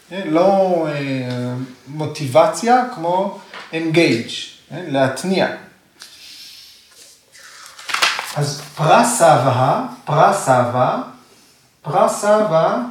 כן, 0.09 0.27
לא 0.27 0.87
אה, 0.87 1.53
מוטיבציה 1.87 2.83
כמו 2.95 3.39
engage, 3.71 4.33
להתניע. 4.71 5.47
אז 8.35 8.61
פרסבה, 8.75 9.85
פרסבה, 10.05 11.01
פרסבה 11.85 12.85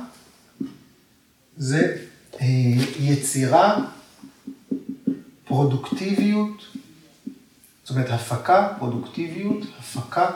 זה 1.57 1.97
אה, 2.41 2.47
יצירה, 3.01 3.77
פרודוקטיביות, 5.45 6.63
זאת 7.85 7.91
אומרת 7.91 8.11
הפקה, 8.11 8.69
פרודוקטיביות, 8.79 9.59
הפקה, 9.79 10.31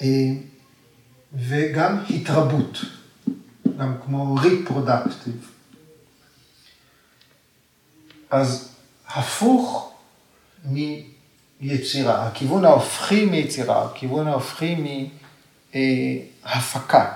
אה, 0.00 0.06
וגם 1.34 1.98
התרבות, 2.10 2.78
גם 3.78 3.94
כמו 4.04 4.36
reproductive. 4.38 5.46
אז 8.30 8.74
הפוך 9.08 9.92
מיצירה, 11.60 12.26
הכיוון 12.26 12.64
ההופכי 12.64 13.24
מיצירה, 13.24 13.84
הכיוון 13.84 14.26
ההופכי 14.26 14.74
מהפקה. 15.74 17.12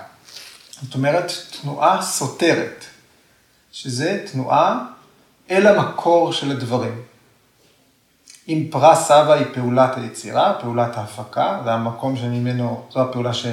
זאת 0.81 0.95
אומרת, 0.95 1.31
תנועה 1.61 2.01
סותרת, 2.01 2.85
שזה 3.71 4.25
תנועה 4.31 4.85
אל 5.51 5.67
המקור 5.67 6.33
של 6.33 6.51
הדברים. 6.51 7.01
אם 8.47 8.67
פרס 8.71 9.07
סבא 9.07 9.33
היא 9.33 9.45
פעולת 9.53 9.97
היצירה, 9.97 10.53
פעולת 10.61 10.97
ההפקה, 10.97 11.61
זה 11.63 11.73
המקום 11.73 12.17
שממנו, 12.17 12.85
זו 12.91 13.01
הפעולה 13.01 13.33
ש... 13.33 13.45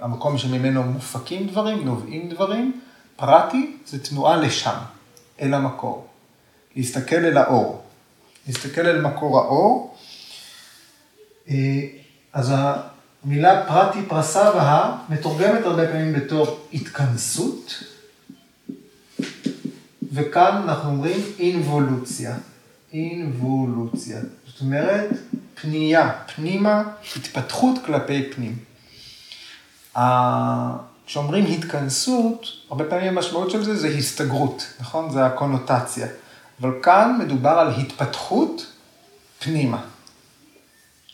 המקום 0.00 0.38
שממנו 0.38 0.82
מופקים 0.82 1.46
דברים, 1.46 1.84
נובעים 1.84 2.28
דברים, 2.28 2.80
פרטי 3.16 3.76
זה 3.86 4.04
תנועה 4.04 4.36
לשם, 4.36 4.76
אל 5.40 5.54
המקור. 5.54 6.06
להסתכל 6.76 7.16
אל 7.16 7.36
האור. 7.36 7.82
להסתכל 8.46 8.80
אל 8.86 9.00
מקור 9.00 9.38
האור. 9.38 9.96
אה, 11.48 11.54
אז 12.32 12.54
המילה 13.24 13.66
פרטי 13.66 14.02
פרסבה 14.08 14.96
מתורגמת 15.08 15.64
הרבה 15.64 15.86
פעמים 15.86 16.12
בתור 16.12 16.60
התכנסות, 16.72 17.82
וכאן 20.12 20.62
אנחנו 20.64 20.90
אומרים 20.90 21.20
אינבולוציה. 21.38 22.36
אינבולוציה. 22.92 24.20
זאת 24.46 24.60
אומרת, 24.60 25.10
פנייה, 25.54 26.12
פנימה, 26.34 26.82
התפתחות 27.16 27.76
כלפי 27.86 28.30
פנים. 28.32 28.56
כשאומרים 31.06 31.44
התכנסות, 31.44 32.46
הרבה 32.70 32.84
פעמים 32.84 33.18
המשמעות 33.18 33.50
של 33.50 33.64
זה 33.64 33.76
זה 33.76 33.88
הסתגרות, 33.88 34.66
נכון? 34.80 35.10
זה 35.10 35.26
הקונוטציה. 35.26 36.06
אבל 36.60 36.70
כאן 36.82 37.18
מדובר 37.20 37.50
על 37.50 37.68
התפתחות 37.80 38.66
פנימה. 39.38 39.91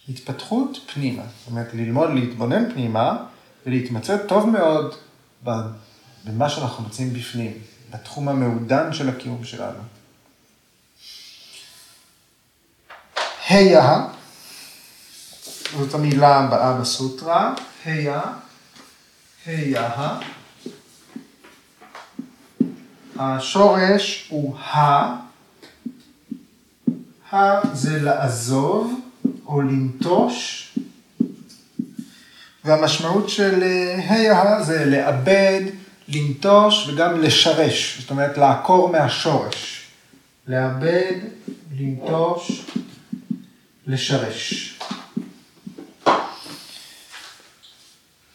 התפתחות 0.09 0.79
פנימה. 0.95 1.23
זאת 1.23 1.51
אומרת, 1.51 1.75
ללמוד 1.75 2.11
להתבונן 2.15 2.73
פנימה 2.73 3.17
ולהתמצא 3.67 4.17
טוב 4.17 4.49
מאוד 4.51 4.95
במה 6.25 6.51
שאנחנו 6.51 6.85
מוצאים 6.85 7.13
בפנים, 7.13 7.53
בתחום 7.91 8.29
המעודן 8.29 8.93
של 8.93 9.09
הקיום 9.09 9.45
שלנו. 9.45 9.79
היה, 13.49 14.07
זאת 15.79 15.95
המילה 15.95 16.37
הבאה 16.37 16.81
בסוטרה, 16.81 17.55
היה, 17.85 18.23
היה, 19.47 20.19
השורש 23.19 24.27
הוא 24.31 24.57
ה, 24.59 24.79
ה 27.33 27.75
זה 27.75 28.03
לעזוב 28.03 29.08
או 29.49 29.61
לנטוש, 29.61 30.65
והמשמעות 32.65 33.29
של 33.29 33.63
היה 34.09 34.63
זה 34.63 34.85
לאבד, 34.85 35.61
לנטוש 36.09 36.89
וגם 36.89 37.21
לשרש, 37.21 38.01
זאת 38.01 38.11
אומרת 38.11 38.39
לעקור 38.39 38.93
מהשורש. 38.93 39.87
לאבד, 40.47 41.15
לנטוש, 41.79 42.67
לשרש. 43.87 44.79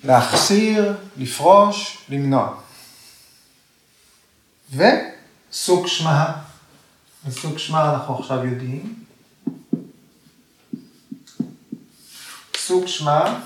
להחסיר, 0.03 0.93
לפרוש, 1.17 1.97
למנוע. 2.09 2.55
וסוג 4.71 5.87
שמה, 5.87 6.33
וסוג 7.25 7.57
שמה 7.57 7.93
אנחנו 7.93 8.19
עכשיו 8.19 8.45
יודעים. 8.45 9.02
סוג 12.65 12.87
שמה 12.87 13.43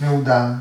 מעודן. 0.00 0.52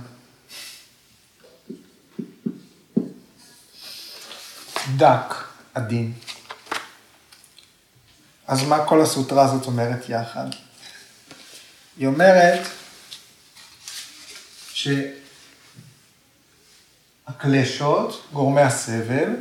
דק, 4.97 5.33
עדין. 5.73 6.13
אז 8.47 8.63
מה 8.63 8.85
כל 8.85 9.01
הסוטרה 9.01 9.45
הזאת 9.45 9.65
אומרת 9.65 10.09
יחד? 10.09 10.45
היא 11.97 12.07
אומרת 12.07 12.67
שהקלשות, 17.27 18.27
גורמי 18.33 18.61
הסבל, 18.61 19.35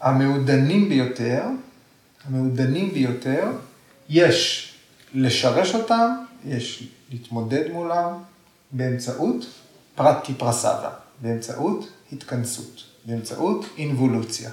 המעודנים 0.00 0.88
ביותר, 0.88 1.42
המעודנים 2.24 2.94
ביותר, 2.94 3.44
יש 4.08 4.70
לשרש 5.14 5.74
אותם, 5.74 6.10
יש 6.46 6.88
להתמודד 7.10 7.70
מולם 7.72 8.12
באמצעות 8.70 9.46
פרטי 9.94 10.34
פרסבה, 10.34 10.90
באמצעות 11.20 11.88
התכנסות, 12.12 12.82
באמצעות 13.04 13.66
אינבולוציה. 13.78 14.50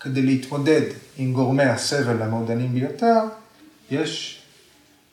כדי 0.00 0.22
להתמודד 0.22 0.82
עם 1.16 1.32
גורמי 1.32 1.62
הסבל 1.62 2.22
המעודנים 2.22 2.74
ביותר, 2.74 3.18
יש 3.90 4.42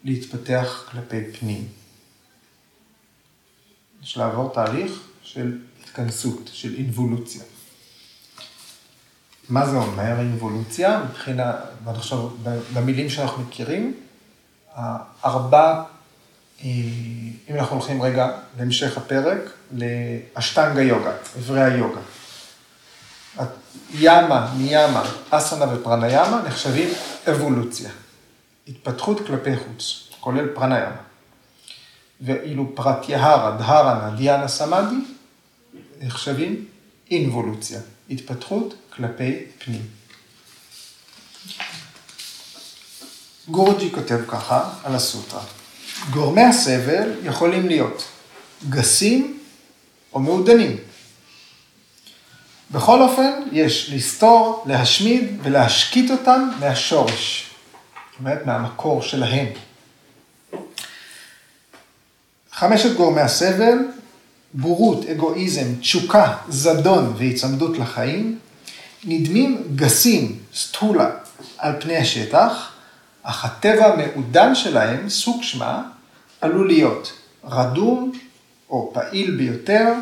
להתפתח 0.04 0.90
כלפי 0.92 1.32
פנים. 1.40 1.68
יש 4.04 4.18
לעבור 4.18 4.54
תהליך 4.54 5.02
של 5.24 5.58
התכנסות, 5.84 6.50
של 6.54 6.76
אינבולוציה. 6.76 7.44
מה 9.50 9.66
זה 9.66 9.78
אומר 9.78 10.20
אינבולוציה? 10.20 11.04
מבחינה, 11.10 11.54
עכשיו, 11.86 12.30
במילים 12.74 13.10
שאנחנו 13.10 13.44
מכירים, 13.44 13.94
הארבע, 14.74 15.84
אה, 16.64 16.70
אם 17.50 17.56
אנחנו 17.56 17.76
הולכים 17.76 18.02
רגע 18.02 18.32
להמשך 18.58 18.98
הפרק, 18.98 19.40
לאשטנגה 19.72 20.82
יוגה, 20.82 21.12
אברי 21.40 21.64
היוגה. 21.64 22.02
ימה, 23.94 24.54
ניאמה, 24.58 25.04
אסנה 25.30 25.76
ופרניאמה 25.76 26.42
נחשבים 26.48 26.90
אבולוציה, 27.32 27.90
התפתחות 28.68 29.28
כלפי 29.28 29.58
חוץ, 29.58 30.10
כולל 30.20 30.48
פרניאמה. 30.54 30.96
ואילו 32.22 32.76
פרטיהרה, 32.76 33.58
דהרנה, 33.58 34.16
דיאנה 34.16 34.48
סמאדי, 34.48 34.96
נחשבים 36.02 36.66
אינבולוציה, 37.12 37.80
התפתחות 38.12 38.74
כלפי 38.96 39.34
פנים. 39.58 39.82
גורג'י 43.48 43.92
כותב 43.92 44.20
ככה 44.28 44.74
על 44.84 44.96
הסוטרה, 44.96 45.44
גורמי 46.10 46.42
הסבל 46.42 47.14
יכולים 47.24 47.68
להיות 47.68 48.04
גסים 48.70 49.40
או 50.14 50.20
מעודנים. 50.20 50.78
בכל 52.72 53.02
אופן, 53.02 53.32
יש 53.52 53.90
לסתור, 53.94 54.64
להשמיד 54.68 55.40
ולהשקיט 55.44 56.12
אותם 56.12 56.50
מהשורש, 56.60 57.50
זאת 58.12 58.20
אומרת, 58.20 58.46
מהמקור 58.46 59.02
שלהם. 59.02 59.48
חמשת 62.52 62.96
גורמי 62.96 63.22
הסבל, 63.22 63.78
בורות, 64.54 65.06
אגואיזם, 65.06 65.76
תשוקה, 65.80 66.38
זדון 66.50 67.14
והיצמדות 67.18 67.78
לחיים, 67.78 68.40
נדמים 69.04 69.64
גסים, 69.76 70.40
סטולה, 70.56 71.10
על 71.58 71.74
פני 71.80 71.98
השטח, 71.98 72.72
אך 73.24 73.46
הטבע 73.46 73.94
המעודן 73.94 74.56
שלהם, 74.56 75.10
סוג 75.10 75.44
שמה, 75.44 75.84
עלול 76.42 76.68
להיות 76.68 77.14
רדום 77.44 78.12
או 78.70 78.92
פעיל 78.94 79.36
ביותר, 79.38 79.94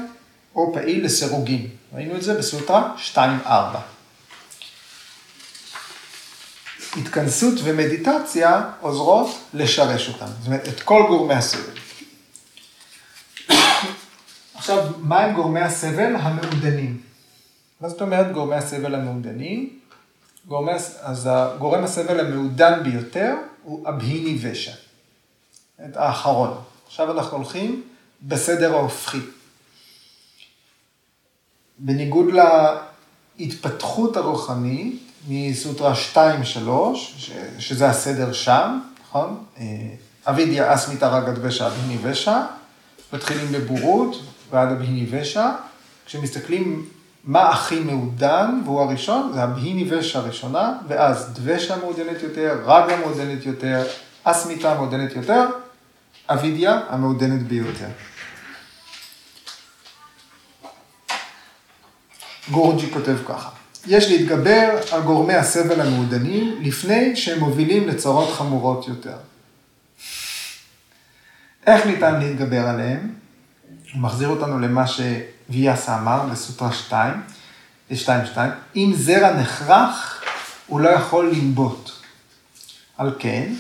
או 0.56 0.74
פעיל 0.74 1.06
לסירוגין. 1.06 1.68
ראינו 1.94 2.16
את 2.16 2.22
זה 2.22 2.34
בסוטרה 2.34 2.96
2-4. 3.16 3.18
התכנסות 6.98 7.54
ומדיטציה 7.64 8.62
עוזרות 8.82 9.40
לשרש 9.54 10.08
אותם, 10.08 10.26
זאת 10.26 10.48
אומרת, 10.48 10.68
את 10.68 10.80
כל 10.80 11.06
גורמי 11.08 11.34
הסבל. 11.34 11.79
עכשיו, 14.70 14.92
מה 15.00 15.20
הם 15.20 15.36
גורמי 15.36 15.60
הסבל 15.60 16.16
המעודנים? 16.16 17.02
מה 17.82 17.90
זאת 17.90 18.02
אומרת 18.02 18.32
גורמי 18.32 18.56
הסבל 18.56 18.96
המעודנים? 18.96 19.80
גורמי, 20.48 20.72
אז 21.02 21.30
גורם 21.58 21.84
הסבל 21.84 22.20
המעודן 22.20 22.84
ביותר 22.84 23.36
הוא 23.64 23.90
אבהיני 23.90 24.38
ושע, 24.42 24.72
האחרון. 25.96 26.58
עכשיו 26.88 27.12
אנחנו 27.12 27.38
הולכים 27.38 27.84
בסדר 28.22 28.74
ההופכי. 28.74 29.20
בניגוד 31.78 32.26
להתפתחות 33.38 34.18
הרוחנית 34.18 35.02
מסוטרה 35.28 35.94
2-3, 36.14 36.18
שזה 37.60 37.90
הסדר 37.90 38.34
שם, 38.34 38.80
נכון? 39.04 39.44
אה, 39.58 39.66
אבידיה 40.26 40.74
אסמיתא 40.74 41.06
רגת 41.06 41.38
ושע 41.42 41.68
אבהיני 41.68 41.98
ושע, 42.02 42.42
מתחילים 43.14 43.52
בבורות 43.52 44.16
ועד 44.52 44.72
אבהיני 44.72 45.06
ושע, 45.10 45.50
כשמסתכלים 46.06 46.86
מה 47.24 47.50
הכי 47.50 47.80
מעודן, 47.80 48.62
והוא 48.66 48.82
הראשון, 48.82 49.32
זה 49.34 49.44
הבהיני 49.44 49.94
ושע 49.94 50.20
הראשונה, 50.20 50.74
ואז 50.88 51.34
דבשה 51.34 51.78
מעודנת 51.78 52.24
יותר, 52.24 52.62
רגה 52.66 52.98
מעודנת 52.98 53.46
יותר, 53.46 53.88
אסמיתה 54.24 54.74
מעודנת 54.74 55.16
יותר, 55.16 55.46
אבידיה 56.30 56.80
המעודנת 56.90 57.44
ביותר. 57.44 57.88
גורג'י 62.52 62.92
כותב 62.94 63.18
ככה, 63.28 63.50
יש 63.88 64.08
להתגבר 64.08 64.80
על 64.92 65.02
גורמי 65.02 65.34
הסבל 65.34 65.82
המעודנים 65.82 66.62
לפני 66.62 67.16
שהם 67.16 67.40
מובילים 67.40 67.88
לצרות 67.88 68.34
חמורות 68.34 68.88
יותר. 68.88 69.18
איך 71.68 71.86
ניתן 71.86 72.20
להתגבר 72.20 72.68
עליהם? 72.68 73.19
הוא 73.94 74.02
מחזיר 74.02 74.28
אותנו 74.28 74.60
למה 74.60 74.86
שוויאסה 74.88 75.98
אמר 75.98 76.26
בסוטרה 76.32 76.74
2, 76.74 77.14
2, 77.94 78.26
2, 78.26 78.52
אם 78.76 78.94
זרע 78.96 79.34
נחרך, 79.34 80.24
הוא 80.68 80.80
לא 80.80 80.90
יכול 80.90 81.32
לנבוט. 81.32 81.92
על 82.98 83.16
כן, 83.20 83.54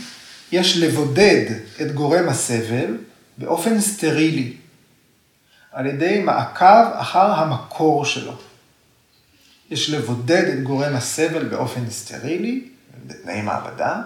יש 0.51 0.77
לבודד 0.77 1.45
את 1.81 1.91
גורם 1.91 2.29
הסבל 2.29 2.97
באופן 3.37 3.81
סטרילי, 3.81 4.57
על 5.71 5.85
ידי 5.85 6.21
מעקב 6.23 6.91
אחר 6.93 7.31
המקור 7.31 8.05
שלו. 8.05 8.33
יש 9.69 9.89
לבודד 9.89 10.43
את 10.43 10.63
גורם 10.63 10.95
הסבל 10.95 11.47
באופן 11.47 11.89
סטרילי, 11.89 12.67
בתנאי 13.07 13.41
מעבדה, 13.41 14.01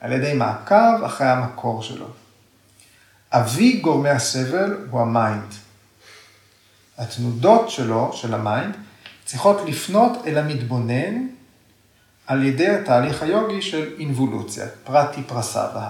על 0.00 0.12
ידי 0.12 0.34
מעקב 0.34 1.04
אחרי 1.06 1.26
המקור 1.26 1.82
שלו. 1.82 2.23
אבי 3.36 3.72
גורמי 3.72 4.10
הסבל 4.10 4.76
הוא 4.90 5.00
ה 5.00 5.09
mind. 5.09 5.54
התנודות 6.98 7.70
שלו, 7.70 8.10
של 8.12 8.34
ה 8.34 8.41
mind, 8.41 8.74
צריכות 9.24 9.56
לפנות 9.66 10.12
אל 10.26 10.38
המתבונן 10.38 11.26
על 12.26 12.42
ידי 12.42 12.68
התהליך 12.68 13.22
היוגי 13.22 13.62
של 13.62 13.92
אינבולוציה, 13.98 14.66
פרטי 14.84 15.22
פרסבה. 15.22 15.88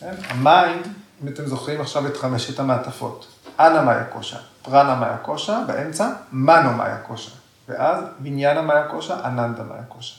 כן? 0.00 0.14
ה 0.28 0.38
mind, 0.38 0.86
אם 1.22 1.28
אתם 1.28 1.46
זוכרים 1.46 1.80
עכשיו 1.80 2.06
את 2.06 2.16
חמשת 2.16 2.58
המעטפות, 2.60 3.26
אנה 3.60 3.82
מאיה 3.82 4.04
קושה, 4.04 4.38
פרנה 4.62 4.94
מאיה 4.94 5.16
קושה, 5.16 5.62
באמצע 5.66 6.08
מנו 6.32 6.72
מאיה 6.72 6.98
קושה, 6.98 7.30
ואז 7.68 8.04
ויג'ניינה 8.18 8.62
מאיה 8.62 8.88
קושה, 8.88 9.24
אננדה 9.24 9.62
מאיה 9.62 9.84
קושה. 9.88 10.14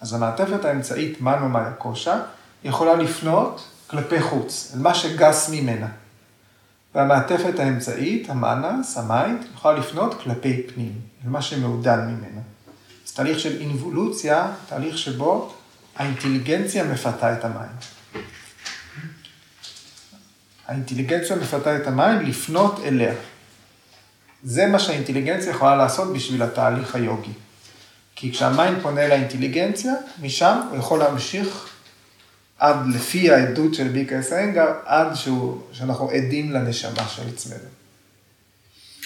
אז 0.00 0.14
המעטפת 0.14 0.64
האמצעית 0.64 1.20
מנו 1.20 1.48
מאיה 1.48 1.72
קושה 1.72 2.20
יכולה 2.64 2.94
לפנות 2.94 3.68
כלפי 3.86 4.20
חוץ, 4.20 4.72
אל 4.74 4.80
מה 4.80 4.94
שגס 4.94 5.48
ממנה. 5.52 5.88
והמעטפת 6.94 7.58
האמצעית, 7.58 8.30
המאנס, 8.30 8.98
ה 8.98 9.06
mind, 9.06 9.44
יכולה 9.54 9.78
לפנות 9.78 10.22
כלפי 10.22 10.62
פנים, 10.74 10.92
אל 11.24 11.30
מה 11.30 11.42
שמעודן 11.42 12.00
ממנה. 12.00 12.40
זה 13.06 13.14
תהליך 13.14 13.38
של 13.38 13.60
אינבולוציה, 13.60 14.52
תהליך 14.68 14.98
שבו 14.98 15.54
האינטליגנציה 15.96 16.84
מפתה 16.84 17.32
את 17.32 17.44
ה 17.44 17.51
mind. 17.51 17.84
האינטליגנציה 20.66 21.36
מפתה 21.36 21.76
את 21.76 21.86
ה 21.86 21.94
mind 21.94 22.28
לפנות 22.28 22.80
אליה. 22.84 23.14
זה 24.42 24.66
מה 24.66 24.78
שהאינטליגנציה 24.78 25.50
יכולה 25.50 25.76
לעשות 25.76 26.12
בשביל 26.12 26.42
התהליך 26.42 26.94
היוגי. 26.94 27.32
כי 28.16 28.32
כשה 28.32 28.60
mind 28.60 28.82
פונה 28.82 29.08
לאינטליגנציה, 29.08 29.92
משם 30.22 30.60
הוא 30.70 30.78
יכול 30.78 30.98
להמשיך 30.98 31.68
עד 32.58 32.76
לפי 32.94 33.30
העדות 33.30 33.74
של 33.74 33.88
B.K.S. 33.88 34.20
Iyengar, 34.20 34.72
עד 34.84 35.14
שהוא, 35.14 35.62
שאנחנו 35.72 36.10
עדים 36.10 36.52
לנשמה 36.52 37.08
של 37.08 37.28
עצמנו. 37.28 37.68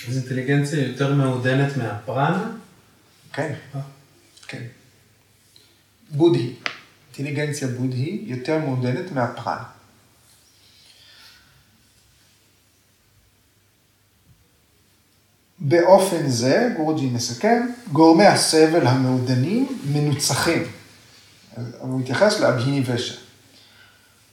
אז 0.09 0.17
אינטליגנציה 0.17 0.87
יותר 0.89 1.15
מעודנת 1.15 1.77
מהפרנה? 1.77 2.51
כן, 3.33 3.55
כן. 4.49 4.63
בודהי, 6.11 6.55
אינטליגנציה 7.07 7.69
בודהי 7.69 8.25
יותר 8.27 8.59
מעודנת 8.59 9.13
מהפרנה. 9.13 9.65
באופן 15.59 16.29
זה, 16.29 16.69
גורג'י 16.77 17.07
מסכם, 17.07 17.67
גורמי 17.93 18.27
הסבל 18.27 18.87
המעודנים 18.87 19.81
מנוצחים. 19.93 20.63
הוא 21.79 22.01
מתייחס 22.01 22.41
לאבהיני 22.41 22.81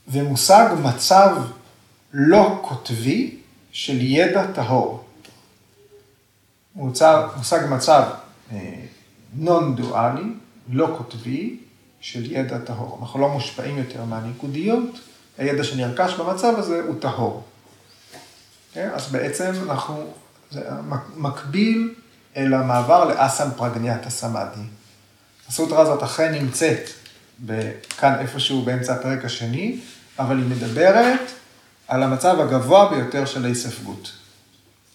ושע. 0.08 0.18
ומושג 0.18 0.74
מצב 0.82 1.36
לא 2.12 2.58
קוטבי 2.62 3.36
של 3.72 4.00
ידע 4.00 4.46
טהור. 4.52 5.04
מושג, 6.74 7.22
מושג 7.36 7.60
מצב 7.70 8.02
נון 9.34 9.76
דואלי, 9.76 10.32
לא 10.68 10.94
קוטבי, 10.96 11.58
של 12.00 12.32
ידע 12.32 12.58
טהור. 12.58 12.98
אנחנו 13.00 13.20
לא 13.20 13.28
מושפעים 13.28 13.78
יותר 13.78 14.04
מהניקודיות, 14.04 15.00
הידע 15.38 15.64
שנרכש 15.64 16.14
במצב 16.14 16.54
הזה 16.58 16.82
הוא 16.86 16.94
טהור. 17.00 17.42
כן? 18.72 18.90
אז 18.94 19.12
בעצם 19.12 19.52
אנחנו, 19.70 20.04
זה 20.50 20.60
מקביל 21.16 21.94
אל 22.36 22.54
המעבר 22.54 23.04
לאסם 23.04 23.48
פרגניאטה 23.56 24.10
סמאדי. 24.10 24.60
הסוטרה 25.48 25.80
הזאת 25.80 26.02
אכן 26.02 26.32
נמצאת 26.32 26.90
כאן 27.98 28.14
איפשהו 28.20 28.62
באמצע 28.62 28.94
הפרק 28.94 29.24
השני, 29.24 29.80
אבל 30.18 30.38
היא 30.38 30.46
מדברת 30.46 31.20
על 31.88 32.02
המצב 32.02 32.40
הגבוה 32.40 32.90
ביותר 32.90 33.26
של 33.26 33.44
ההיספגות. 33.44 34.12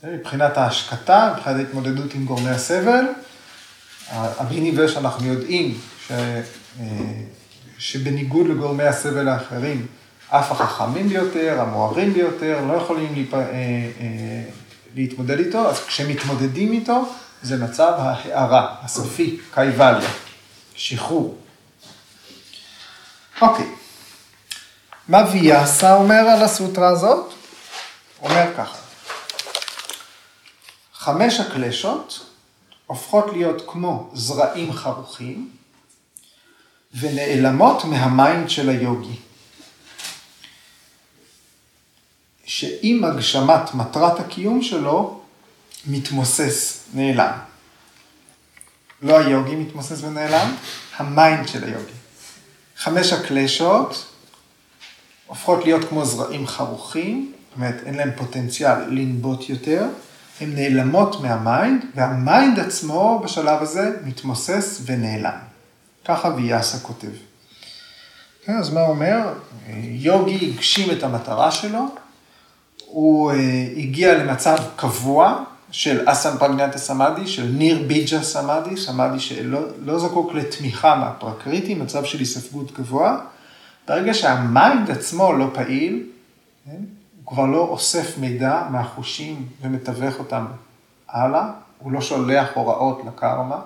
מבחינת 0.03 0.57
ההשקטה, 0.57 1.33
מבחינת 1.37 1.55
ההתמודדות 1.57 2.13
עם 2.13 2.25
גורמי 2.25 2.49
הסבל, 2.49 3.05
הביני 4.11 4.73
וש 4.77 4.97
אנחנו 4.97 5.27
יודעים 5.27 5.77
ש... 6.07 6.11
אה, 6.11 6.83
שבניגוד 7.77 8.47
לגורמי 8.47 8.83
הסבל 8.83 9.27
האחרים, 9.27 9.85
אף 10.29 10.51
החכמים 10.51 11.09
ביותר, 11.09 11.61
המוארים 11.61 12.13
ביותר, 12.13 12.65
לא 12.67 12.73
יכולים 12.73 13.13
להיפ... 13.13 13.33
אה, 13.33 13.39
אה, 13.39 14.43
להתמודד 14.95 15.39
איתו, 15.39 15.69
אז 15.69 15.79
כשמתמודדים 15.85 16.71
איתו, 16.71 17.05
זה 17.43 17.57
מצב 17.57 17.93
ההערה, 17.97 18.75
הסופי, 18.81 19.39
קייבליה, 19.53 20.09
שחרור. 20.75 21.37
אוקיי, 23.41 23.67
מה 25.07 25.29
ויאסה 25.31 25.95
אומר 25.95 26.15
על 26.15 26.43
הסוטרה 26.43 26.89
הזאת? 26.89 27.33
אומר 28.21 28.45
ככה, 28.57 28.77
חמש 30.93 31.39
הקלשות 31.39 32.25
הופכות 32.85 33.25
להיות 33.33 33.61
כמו 33.67 34.09
זרעים 34.13 34.73
חרוכים 34.73 35.51
ונעלמות 36.99 37.83
מהמיינד 37.85 38.49
של 38.49 38.69
היוגי. 38.69 39.15
שעם 42.45 43.03
הגשמת 43.03 43.73
מטרת 43.73 44.19
הקיום 44.19 44.61
שלו, 44.61 45.21
מתמוסס, 45.87 46.83
נעלם. 46.93 47.37
לא 49.01 49.19
היוגי 49.19 49.55
מתמוסס 49.55 50.03
ונעלם, 50.03 50.55
ה 50.97 51.07
mind 51.07 51.47
של 51.47 51.63
היוגי. 51.63 52.00
חמש 52.83 53.13
הקלשות 53.13 54.05
הופכות 55.27 55.65
להיות 55.65 55.89
כמו 55.89 56.05
זרעים 56.05 56.47
חרוכים, 56.47 57.31
זאת 57.49 57.55
אומרת, 57.55 57.75
אין 57.85 57.93
להם 57.93 58.09
פוטנציאל 58.17 58.83
לנבוט 58.89 59.49
יותר, 59.49 59.85
הן 60.41 60.55
נעלמות 60.55 61.21
מה 61.21 61.40
mind, 61.40 61.85
וה 61.95 62.17
mind 62.17 62.59
עצמו 62.59 63.21
בשלב 63.23 63.61
הזה 63.61 63.91
מתמוסס 64.03 64.81
ונעלם. 64.85 65.37
ככה 66.05 66.29
ויאסה 66.35 66.79
כותב. 66.79 67.11
כן, 68.45 68.57
אז 68.57 68.73
מה 68.73 68.81
אומר? 68.81 69.33
יוגי 69.83 70.51
הגשים 70.51 70.91
את 70.91 71.03
המטרה 71.03 71.51
שלו, 71.51 71.85
הוא 72.85 73.31
uh, 73.31 73.35
הגיע 73.77 74.17
למצב 74.17 74.57
קבוע 74.75 75.43
של 75.71 76.09
אסמפרגנטה 76.09 76.77
סמאדי, 76.77 77.27
של 77.27 77.45
ניר 77.45 77.83
ביג'ה 77.87 78.23
סמאדי, 78.23 78.77
סמאדי 78.77 79.19
שלא 79.19 79.59
לא 79.79 79.99
זקוק 79.99 80.33
לתמיכה 80.33 80.95
מהפרקריטי, 80.95 81.75
מצב 81.75 82.05
של 82.05 82.19
היספגות 82.19 82.71
גבוה. 82.71 83.19
ברגע 83.87 84.13
שה 84.13 84.47
mind 84.47 84.91
עצמו 84.91 85.33
לא 85.33 85.49
פעיל, 85.53 86.03
כן, 86.65 86.71
הוא 86.71 87.25
כבר 87.25 87.45
לא 87.45 87.57
אוסף 87.57 88.17
מידע 88.17 88.63
מהחושים 88.69 89.47
ומתווך 89.61 90.19
אותם 90.19 90.45
הלאה, 91.09 91.49
הוא 91.79 91.91
לא 91.91 92.01
שולח 92.01 92.49
הוראות 92.53 93.01
לקרמה, 93.07 93.61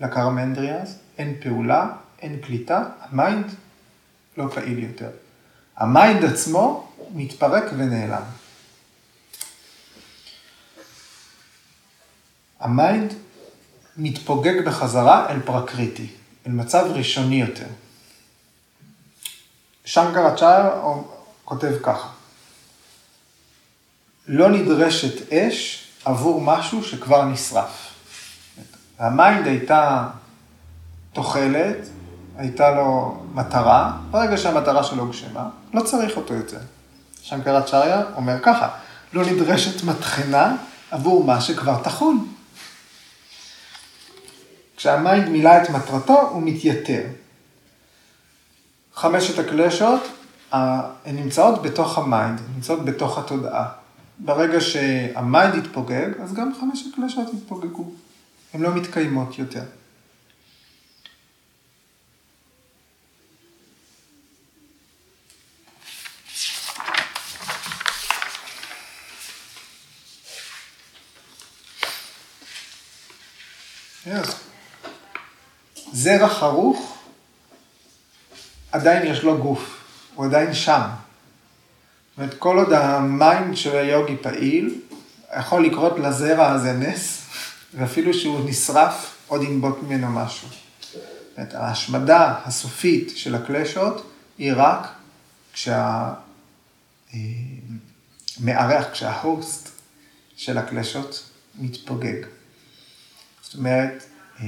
לקרמנדריאז, 0.00 0.98
אין 1.18 1.34
פעולה, 1.42 1.86
אין 2.22 2.36
קליטה, 2.36 2.84
ה 3.00 3.09
mind 3.09 3.46
לא 4.36 4.48
פעיל 4.54 4.78
יותר. 4.78 5.10
ה 5.76 5.86
mind 5.86 6.24
עצמו 6.24 6.88
מתפרק 7.14 7.64
ונעלם. 7.76 8.22
ה 12.62 12.72
mind 12.72 13.14
מתפוגג 13.96 14.64
בחזרה 14.66 15.30
אל 15.30 15.40
פרקריטי, 15.40 16.06
אל 16.46 16.52
מצב 16.52 16.86
ראשוני 16.94 17.40
יותר. 17.40 17.66
שנקרצ'ריה 19.84 20.92
כותב 21.44 21.72
ככה, 21.82 22.08
לא 24.26 24.50
נדרשת 24.50 25.32
אש 25.32 25.86
עבור 26.04 26.40
משהו 26.40 26.84
שכבר 26.84 27.24
נשרף. 27.24 27.94
ה 28.98 29.08
mind 29.08 29.46
הייתה 29.46 30.08
תוחלת, 31.12 31.76
הייתה 32.36 32.70
לו 32.70 33.22
מטרה, 33.34 33.92
ברגע 34.10 34.36
שהמטרה 34.36 34.84
שלו 34.84 35.02
הוגשמה, 35.02 35.48
לא 35.74 35.80
צריך 35.80 36.16
אותו 36.16 36.34
יותר. 36.34 36.58
שנקרצ'ריה 37.22 38.02
אומר 38.16 38.38
ככה, 38.42 38.68
לא 39.12 39.24
נדרשת 39.24 39.84
מטחנה 39.84 40.56
עבור 40.90 41.24
מה 41.24 41.40
שכבר 41.40 41.82
טחון. 41.82 42.31
כשה 44.82 45.08
mind 45.08 45.28
מילא 45.28 45.62
את 45.62 45.70
מטרתו, 45.70 46.20
הוא 46.20 46.42
מתייתר. 46.42 47.02
חמשת 48.94 49.38
הקלשות, 49.38 50.00
נמצאות 51.06 51.62
בתוך 51.62 51.98
ה 51.98 52.05
mind, 52.05 52.40
נמצאות 52.54 52.84
בתוך 52.84 53.18
התודעה. 53.18 53.68
ברגע 54.18 54.60
שה 54.60 55.00
mind 55.00 55.54
יתפוגג, 55.54 56.20
אז 56.22 56.34
גם 56.34 56.52
חמש 56.60 56.84
הקלשות 56.92 57.28
יתפוגגו. 57.34 57.90
הן 58.54 58.62
לא 58.62 58.74
מתקיימות 58.74 59.38
יותר. 59.38 59.62
Yes. 74.06 74.51
זרע 75.92 76.28
חרוך, 76.28 76.98
עדיין 78.72 79.06
יש 79.06 79.22
לו 79.22 79.38
גוף, 79.38 79.84
הוא 80.14 80.26
עדיין 80.26 80.54
שם. 80.54 80.80
זאת 80.80 82.18
אומרת, 82.18 82.34
כל 82.38 82.58
עוד 82.58 82.72
ה 82.72 82.89
mind 82.89 83.56
של 83.56 83.76
היוגי 83.76 84.16
פעיל, 84.16 84.80
יכול 85.38 85.66
לקרות 85.66 85.98
לזרע 85.98 86.50
הזה 86.50 86.72
נס, 86.72 87.22
ואפילו 87.74 88.14
שהוא 88.14 88.50
נשרף, 88.50 89.16
עוד 89.26 89.42
ינבוט 89.42 89.78
ממנו 89.82 90.10
משהו. 90.10 90.48
זאת 90.48 91.38
אומרת, 91.38 91.54
ההשמדה 91.54 92.34
הסופית 92.44 93.12
של 93.16 93.34
הקלשות 93.34 94.12
היא 94.38 94.52
רק 94.56 94.88
כשה... 95.52 96.12
אה, 97.14 98.90
כשה 98.92 99.34
host 99.34 99.68
של 100.36 100.58
הקלשות 100.58 101.30
מתפוגג. 101.58 102.26
זאת 103.42 103.54
אומרת, 103.54 104.04
אה, 104.40 104.46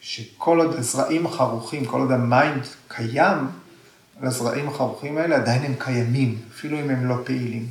שכל 0.00 0.60
עוד 0.60 0.74
הזרעים 0.74 1.26
החרוכים, 1.26 1.84
כל 1.84 2.00
עוד 2.00 2.12
ה 2.12 2.23
mind 2.23 2.66
קיים, 2.88 3.38
הזרעים 4.22 4.68
החרוכים 4.68 5.18
האלה 5.18 5.36
עדיין 5.36 5.62
הם 5.62 5.74
קיימים, 5.78 6.38
אפילו 6.50 6.80
אם 6.80 6.90
הם 6.90 7.08
לא 7.08 7.16
פעילים. 7.24 7.68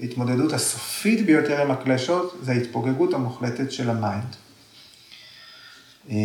ההתמודדות 0.00 0.52
הסופית 0.52 1.26
ביותר 1.26 1.62
עם 1.62 1.70
הקלשות 1.70 2.36
זה 2.42 2.52
ההתפוגגות 2.52 3.14
המוחלטת 3.14 3.72
של 3.72 3.90
ה 3.90 3.98
mind. 3.98 4.36
אה, 6.10 6.16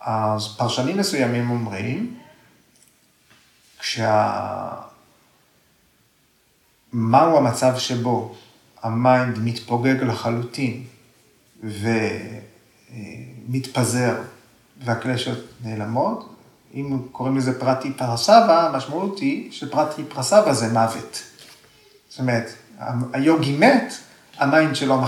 אז 0.00 0.56
פרשנים 0.56 0.98
מסוימים 0.98 1.50
אומרים, 1.50 2.18
כשה... 3.78 4.34
מהו 6.92 7.36
המצב 7.36 7.78
שבו 7.78 8.36
ה 8.82 8.93
mind 8.93 9.38
מתפוגג 9.38 10.02
לחלוטין 10.02 10.84
ומתפזר 13.48 14.14
והקלשות 14.84 15.38
נעלמות. 15.64 16.34
אם 16.74 16.98
קוראים 17.12 17.36
לזה 17.36 17.60
פרטי 17.60 17.92
פרסבה, 17.92 18.66
המשמעות 18.66 19.18
היא 19.18 19.52
שפרטי 19.52 20.04
פרסבה 20.04 20.54
זה 20.54 20.72
מוות. 20.72 21.22
זאת 22.08 22.20
אומרת, 22.20 22.52
היוגי 23.12 23.56
מת, 23.56 23.94
ה 24.38 24.46
mind 24.46 24.76
שלו 24.76 25.00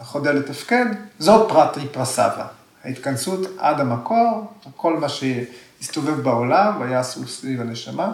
חודל 0.00 0.32
לתפקד, 0.32 0.86
זאת 1.18 1.48
פרטי 1.48 1.88
פרסבה. 1.92 2.46
ההתכנסות 2.84 3.40
עד 3.58 3.80
המקור, 3.80 4.52
כל 4.76 4.96
מה 4.96 5.08
שהסתובב 5.08 6.20
בעולם 6.20 6.80
והיה 6.80 7.00
אסור 7.00 7.26
סביב 7.26 7.60
הנשמה, 7.60 8.12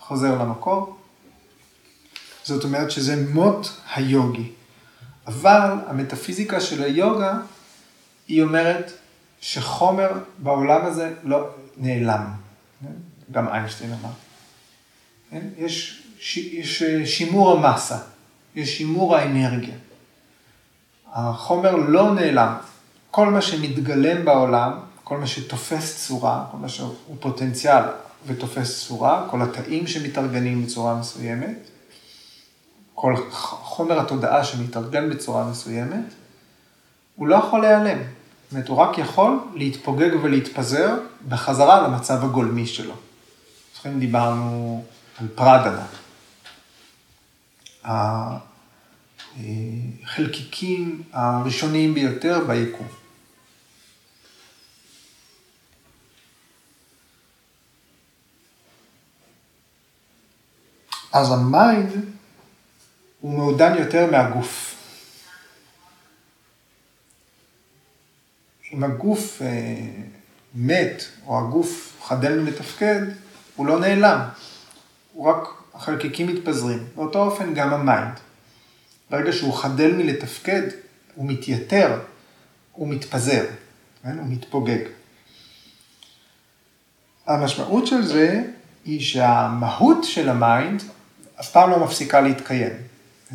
חוזר 0.00 0.42
למקור. 0.42 0.96
זאת 2.44 2.64
אומרת 2.64 2.90
שזה 2.90 3.24
מות 3.32 3.80
היוגי. 3.94 4.52
אבל 5.26 5.70
המטאפיזיקה 5.86 6.60
של 6.60 6.82
היוגה, 6.82 7.38
היא 8.28 8.42
אומרת 8.42 8.92
שחומר 9.40 10.08
בעולם 10.38 10.86
הזה 10.86 11.14
לא 11.22 11.48
נעלם. 11.76 12.26
גם 13.32 13.48
איינשטיין 13.48 13.92
אמר. 13.92 14.10
כן? 15.30 15.46
יש, 15.58 16.02
יש 16.34 16.82
שימור 17.04 17.52
המסה, 17.52 17.98
יש 18.54 18.76
שימור 18.76 19.16
האנרגיה. 19.16 19.74
החומר 21.12 21.76
לא 21.76 22.14
נעלם. 22.14 22.54
כל 23.10 23.26
מה 23.26 23.42
שמתגלם 23.42 24.24
בעולם, 24.24 24.72
כל 25.04 25.18
מה 25.18 25.26
שתופס 25.26 26.06
צורה, 26.06 26.44
כל 26.50 26.56
מה 26.56 26.68
שהוא 26.68 26.94
פוטנציאל 27.20 27.82
ותופס 28.26 28.86
צורה, 28.86 29.26
כל 29.30 29.42
התאים 29.42 29.86
שמתארגנים 29.86 30.64
בצורה 30.64 30.94
מסוימת, 30.94 31.58
כל 32.96 33.14
חומר 33.30 34.00
התודעה 34.00 34.44
שמתארגן 34.44 35.10
בצורה 35.10 35.44
מסוימת, 35.50 36.14
הוא 37.16 37.26
לא 37.28 37.36
יכול 37.36 37.60
להיעלם. 37.60 37.98
זאת 37.98 38.52
אומרת, 38.52 38.68
הוא 38.68 38.76
רק 38.76 38.98
יכול 38.98 39.38
להתפוגג 39.54 40.10
ולהתפזר 40.22 40.94
בחזרה 41.28 41.88
למצב 41.88 42.24
הגולמי 42.24 42.66
שלו. 42.66 42.94
זוכרים, 43.74 44.00
דיברנו 44.00 44.84
על 45.18 45.28
פרדהנה. 45.34 45.86
החלקיקים 50.04 51.02
הראשוניים 51.12 51.94
ביותר 51.94 52.44
ביקום. 52.46 52.86
אז 61.12 61.32
ה 61.32 61.49
mind 61.49 62.15
הוא 63.20 63.32
מעודן 63.32 63.78
יותר 63.78 64.10
מהגוף. 64.10 64.76
אם 68.72 68.84
הגוף 68.84 69.42
אה, 69.42 69.46
מת, 70.54 71.04
או 71.26 71.38
הגוף 71.38 71.96
חדל 72.02 72.38
מלתפקד, 72.38 73.02
הוא 73.56 73.66
לא 73.66 73.80
נעלם, 73.80 74.20
הוא 75.12 75.26
רק, 75.26 75.48
החלקיקים 75.74 76.26
מתפזרים. 76.26 76.86
באותו 76.94 77.18
אופן 77.18 77.54
גם 77.54 77.74
ה 77.74 77.81
mind. 77.81 78.14
ברגע 79.10 79.32
שהוא 79.32 79.54
חדל 79.54 79.92
מלתפקד, 79.92 80.62
הוא 81.14 81.26
מתייתר, 81.26 82.00
הוא 82.72 82.88
מתפזר, 82.88 83.44
כן? 84.02 84.18
הוא 84.18 84.26
מתפוגג. 84.28 84.78
המשמעות 87.26 87.86
של 87.86 88.06
זה 88.06 88.42
היא 88.84 89.00
שהמהות 89.00 90.04
של 90.04 90.28
ה 90.28 90.39
mind 90.39 90.82
אף 91.40 91.52
פעם 91.52 91.70
לא 91.70 91.84
מפסיקה 91.84 92.20
להתקיים. 92.20 92.72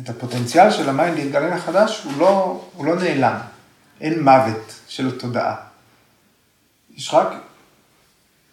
את 0.00 0.08
הפוטנציאל 0.08 0.70
של 0.70 0.88
ה 0.88 0.94
mind 0.94 1.18
להתגלה 1.18 1.54
מחדש 1.54 2.04
הוא 2.04 2.12
לא, 2.18 2.62
הוא 2.76 2.86
לא 2.86 2.96
נעלם. 2.96 3.36
אין 4.00 4.22
מוות 4.22 4.74
של 4.88 5.08
התודעה. 5.08 5.56
יש 6.94 7.14
רק 7.14 7.28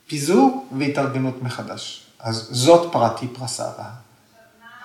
פיזור 0.08 0.68
והתארגנות 0.78 1.44
מחדש. 1.44 2.06
אז 2.20 2.48
זאת 2.52 2.92
פרטי 2.92 3.28
פרסבה. 3.28 3.90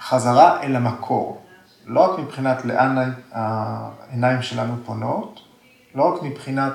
חזרה 0.00 0.62
אל 0.62 0.76
המקור. 0.76 1.44
לא 1.86 2.00
רק 2.00 2.18
מבחינת 2.18 2.64
לאן 2.64 3.12
העיניים 3.32 4.42
שלנו 4.42 4.76
פונות, 4.84 5.40
לא 5.94 6.14
רק 6.14 6.22
מבחינת 6.22 6.72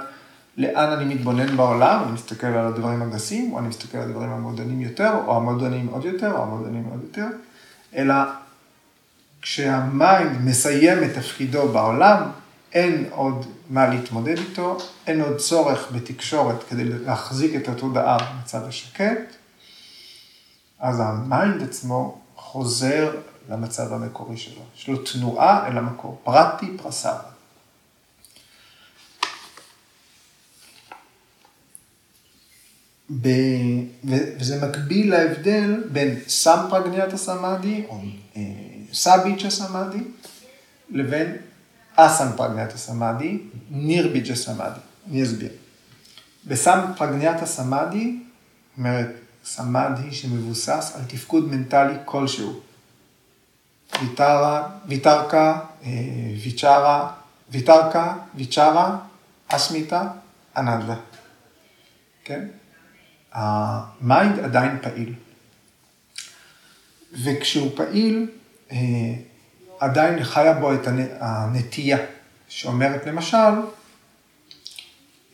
לאן 0.58 0.92
אני 0.92 1.16
מתבונן 1.16 1.58
בעולם, 1.58 2.04
אני 2.04 2.12
מסתכל 2.12 2.48
על 2.48 2.68
הדברים 2.68 3.02
הגסים, 3.02 3.54
או 3.54 3.60
אני 3.60 3.68
מסתכל 3.68 3.98
על 3.98 4.10
הדברים 4.10 4.32
המעודנים 4.32 4.82
יותר, 4.82 5.12
או 5.28 5.38
המעודנים 5.38 5.88
עוד 5.88 6.06
יותר, 6.06 6.32
או 6.32 6.44
המעודנים 6.44 6.84
עוד 6.92 7.02
יותר, 7.04 7.28
אלא 7.96 8.14
כשה 9.42 9.97
mind 9.97 10.42
מסיים 10.42 11.04
את 11.04 11.10
תפקידו 11.16 11.68
בעולם, 11.68 12.24
אין 12.74 13.10
עוד 13.12 13.46
מה 13.70 13.88
להתמודד 13.88 14.38
איתו, 14.38 14.78
אין 15.08 15.22
עוד 15.22 15.38
צורך 15.38 15.92
בתקשורת 15.92 16.64
כדי 16.70 16.84
להחזיק 16.84 17.56
את 17.56 17.68
התודעה 17.68 18.18
במצב 18.18 18.64
השקט, 18.68 19.36
אז 20.80 21.00
ה 21.00 21.12
mind 21.12 21.64
עצמו 21.64 22.22
חוזר 22.36 23.16
למצב 23.50 23.94
המקורי 23.94 24.38
שלו. 24.38 24.62
יש 24.78 24.88
לו 24.88 24.98
תנועה 24.98 25.68
אל 25.68 25.78
המקור, 25.78 26.20
פרטי 26.24 26.78
פרסבה. 26.78 27.30
ב... 33.22 33.30
וזה 34.40 34.68
מקביל 34.68 35.12
להבדל 35.12 35.84
בין 35.92 36.20
סמפרגניאטה 36.28 37.18
סמאדי, 37.18 37.84
או 37.90 38.02
סאביצ'ה 38.94 39.50
סמאדי, 39.50 40.04
לבין 40.90 41.36
אסמפרגניאטה 41.96 42.78
סמאדי, 42.78 43.38
נירביג'ה 43.70 44.36
סמאדי. 44.36 44.80
אני 45.10 45.24
אסביר. 45.24 45.52
בסמפרגניאטה 46.46 47.46
סמאדי, 47.46 48.20
אומרת 48.78 49.10
סמאדי 49.46 50.12
שמבוסס 50.12 50.94
על 50.96 51.02
תפקוד 51.08 51.50
מנטלי 51.50 51.94
כלשהו. 52.06 52.60
ויתרה, 54.02 54.70
ויתרקה, 54.86 55.60
אה, 55.84 55.90
ויצ'רה, 56.44 57.12
ויתרקה, 57.50 58.16
ויצ'רה, 58.36 58.98
אסמיתה, 59.48 60.04
אננדה. 60.58 60.96
כן? 62.24 62.48
ה 63.32 63.53
mind 63.53 64.40
עדיין 64.40 64.78
פעיל. 64.82 65.14
וכשהוא 67.24 67.72
פעיל, 67.76 68.30
עדיין 69.80 70.24
חיה 70.24 70.54
בו 70.54 70.74
את 70.74 70.88
הנטייה, 71.20 71.98
שאומרת 72.48 73.06
למשל, 73.06 73.38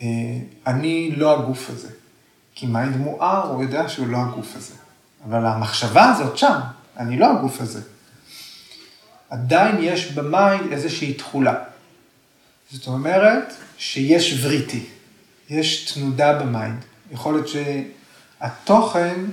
אה, 0.01 0.07
אני 0.67 1.11
לא 1.15 1.39
הגוף 1.39 1.69
הזה. 1.69 1.89
כי 2.55 2.65
mind 2.65 2.97
מואר, 2.97 3.51
הוא 3.51 3.63
יודע 3.63 3.89
שהוא 3.89 4.07
לא 4.07 4.17
הגוף 4.17 4.55
הזה. 4.55 4.73
אבל 5.25 5.45
המחשבה 5.45 6.09
הזאת 6.09 6.37
שם, 6.37 6.59
אני 6.97 7.19
לא 7.19 7.31
הגוף 7.31 7.61
הזה. 7.61 7.81
עדיין 9.29 9.75
יש 9.79 10.11
ב 10.11 10.23
mind 10.23 10.71
איזושהי 10.71 11.13
תכולה. 11.13 11.53
זאת 12.71 12.87
אומרת 12.87 13.53
שיש 13.77 14.39
וריטי, 14.43 14.85
יש 15.49 15.93
תנודה 15.93 16.39
ב 16.39 16.47
mind. 16.47 16.85
יכול 17.11 17.33
להיות 17.33 17.47
שהתוכן 17.47 19.25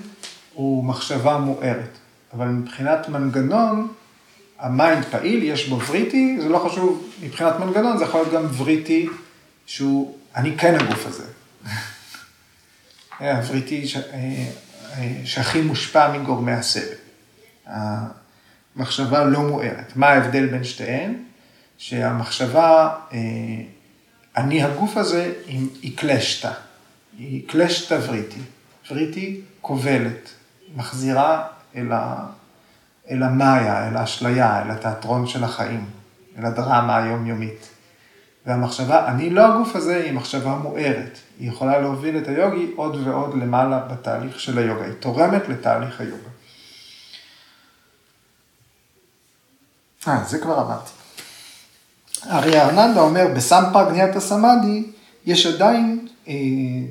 הוא 0.54 0.84
מחשבה 0.84 1.38
מוארת, 1.38 1.98
אבל 2.32 2.46
מבחינת 2.46 3.08
מנגנון, 3.08 3.92
ה 4.58 4.67
mind 4.67 5.04
פעיל, 5.04 5.42
יש 5.42 5.68
בו 5.68 5.80
וריטי, 5.80 6.38
זה 6.40 6.48
לא 6.48 6.58
חשוב, 6.58 7.10
מבחינת 7.22 7.58
מנגנון 7.58 7.98
זה 7.98 8.04
יכול 8.04 8.20
להיות 8.20 8.32
גם 8.32 8.46
וריטי 8.56 9.08
שהוא, 9.66 10.16
אני 10.36 10.58
כן 10.58 10.74
הגוף 10.74 11.06
הזה. 11.06 11.24
הווריטי 13.18 13.88
ש... 13.88 13.96
אה, 13.96 14.02
אה, 14.96 15.20
שהכי 15.24 15.60
מושפע 15.60 16.18
מגורמי 16.18 16.52
הסבל. 16.52 16.94
המחשבה 17.66 19.24
לא 19.24 19.40
מוארת. 19.40 19.96
מה 19.96 20.08
ההבדל 20.08 20.46
בין 20.46 20.64
שתיהן? 20.64 21.14
שהמחשבה, 21.78 22.94
אה, 23.12 23.18
אני 24.36 24.62
הגוף 24.62 24.96
הזה, 24.96 25.32
היא 25.82 25.96
קלשתא. 25.96 26.52
היא 27.18 27.48
קלשתא 27.48 27.98
וריטי. 28.06 28.40
וריטי 28.90 29.40
כובלת, 29.60 30.30
מחזירה 30.76 31.46
אל, 31.76 31.92
ה, 31.92 32.26
אל 33.10 33.22
המאיה, 33.22 33.88
אל 33.88 33.96
האשליה, 33.96 34.62
אל 34.62 34.70
התיאטרון 34.70 35.26
של 35.26 35.44
החיים, 35.44 35.86
אל 36.38 36.44
הדרמה 36.44 36.96
היומיומית. 36.96 37.68
והמחשבה, 38.46 39.08
אני 39.08 39.30
לא 39.30 39.46
הגוף 39.46 39.76
הזה, 39.76 39.96
היא 39.96 40.12
מחשבה 40.12 40.54
מוארת. 40.54 41.18
היא 41.38 41.48
יכולה 41.48 41.78
להוביל 41.78 42.18
את 42.18 42.28
היוגי 42.28 42.70
עוד 42.76 42.96
ועוד 43.04 43.34
למעלה 43.34 43.78
בתהליך 43.78 44.40
של 44.40 44.58
היוגה. 44.58 44.84
היא 44.84 44.92
תורמת 44.92 45.48
לתהליך 45.48 46.00
היוגה. 46.00 46.28
אה, 50.08 50.24
זה 50.24 50.38
כבר 50.38 50.62
אמרתי. 50.62 50.90
הריהרננדה 52.30 53.00
אומר, 53.00 53.26
בסמפרגניאטה 53.36 54.16
סמאדי, 54.16 54.84
יש 55.26 55.46
עדיין 55.46 56.08
אה, 56.28 56.34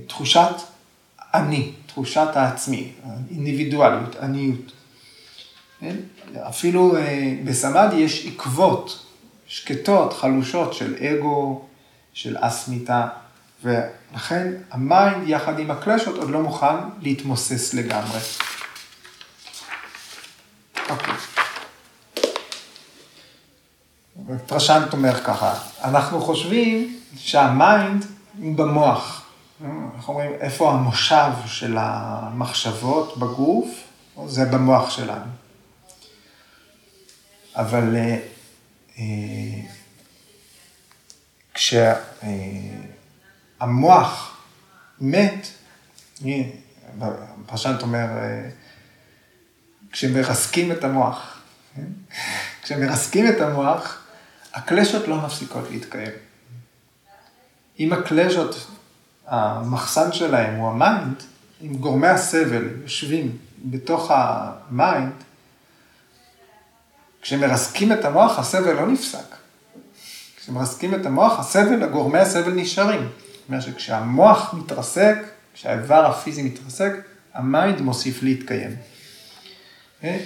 תחושת 0.08 0.56
אני, 1.34 1.72
תחושת 1.92 2.28
העצמי, 2.36 2.92
אינדיבידואליות, 3.32 4.16
אניות. 4.16 4.72
כן? 5.80 5.96
אפילו 6.48 6.98
אה, 6.98 7.34
בסמאדי 7.46 7.96
יש 7.96 8.26
עקבות 8.26 9.06
שקטות, 9.48 10.14
חלושות 10.14 10.74
של 10.74 10.96
אגו, 10.96 11.66
של 12.14 12.38
אסמיתה, 12.40 13.08
ולכן 13.64 14.52
ה 14.72 14.83
mind 14.83 15.30
יחד 15.30 15.60
עם 15.60 15.72
הקלשות 15.72 16.16
עוד 16.16 16.30
לא 16.30 16.42
מוכן 16.42 16.76
להתמוסס 17.02 17.74
לגמרי. 17.74 18.20
אוקיי. 20.90 21.14
פרשנט 24.48 24.94
אומר 24.94 25.24
ככה, 25.24 25.54
אנחנו 25.84 26.22
חושבים 26.22 27.00
שהמיינד 27.18 28.06
הוא 28.38 28.56
במוח. 28.56 29.21
אנחנו 29.64 30.14
אומרים, 30.14 30.32
איפה 30.40 30.72
המושב 30.72 31.32
של 31.46 31.78
המחשבות 31.80 33.18
בגוף? 33.18 33.88
זה 34.26 34.46
במוח 34.46 34.90
שלנו. 34.90 35.32
אבל 37.56 37.96
אה, 37.96 38.20
אה, 38.98 39.04
כשהמוח 43.60 44.38
מת, 45.02 45.48
פרשנט 47.02 47.82
אומר, 47.82 48.06
אה, 48.18 48.50
כשמרסקים 49.92 50.72
את 50.72 50.84
המוח, 50.84 51.40
כן? 51.76 51.88
כשמרסקים 52.64 53.28
את 53.28 53.42
המוח, 53.42 54.02
הקלשות 54.54 55.08
לא 55.08 55.18
מפסיקות 55.18 55.72
להתקיים. 55.72 56.12
אם 57.80 57.94
הקלשות, 57.94 58.68
המחסן 59.32 60.12
שלהם 60.12 60.56
הוא 60.56 60.70
ה 60.70 60.79
mind, 60.79 61.24
אם 61.62 61.76
גורמי 61.76 62.08
הסבל 62.08 62.68
יושבים 62.84 63.38
בתוך 63.66 64.12
ה 64.14 64.30
mind, 64.30 65.12
כשמרסקים 67.22 67.92
את 67.92 68.06
המוח, 68.06 68.40
הסבל 68.40 68.74
לא 68.74 68.88
נפסק. 68.88 69.36
כשמרסקים 70.38 70.96
את 70.96 71.06
המוח, 71.06 71.40
הסבל, 71.40 71.86
גורמי 71.86 72.20
הסבל 72.20 72.52
נשארים. 72.52 73.02
זאת 73.02 73.48
אומרת 73.50 73.62
שכשהמוח 73.62 74.54
מתרסק, 74.54 75.18
כשהאיבר 75.54 76.06
הפיזי 76.06 76.44
מתרסק, 76.44 76.94
ה 77.34 77.43
mind 77.43 77.82
מוסיף 77.82 78.24
להתקיים. 78.24 78.76
אה, 80.04 80.20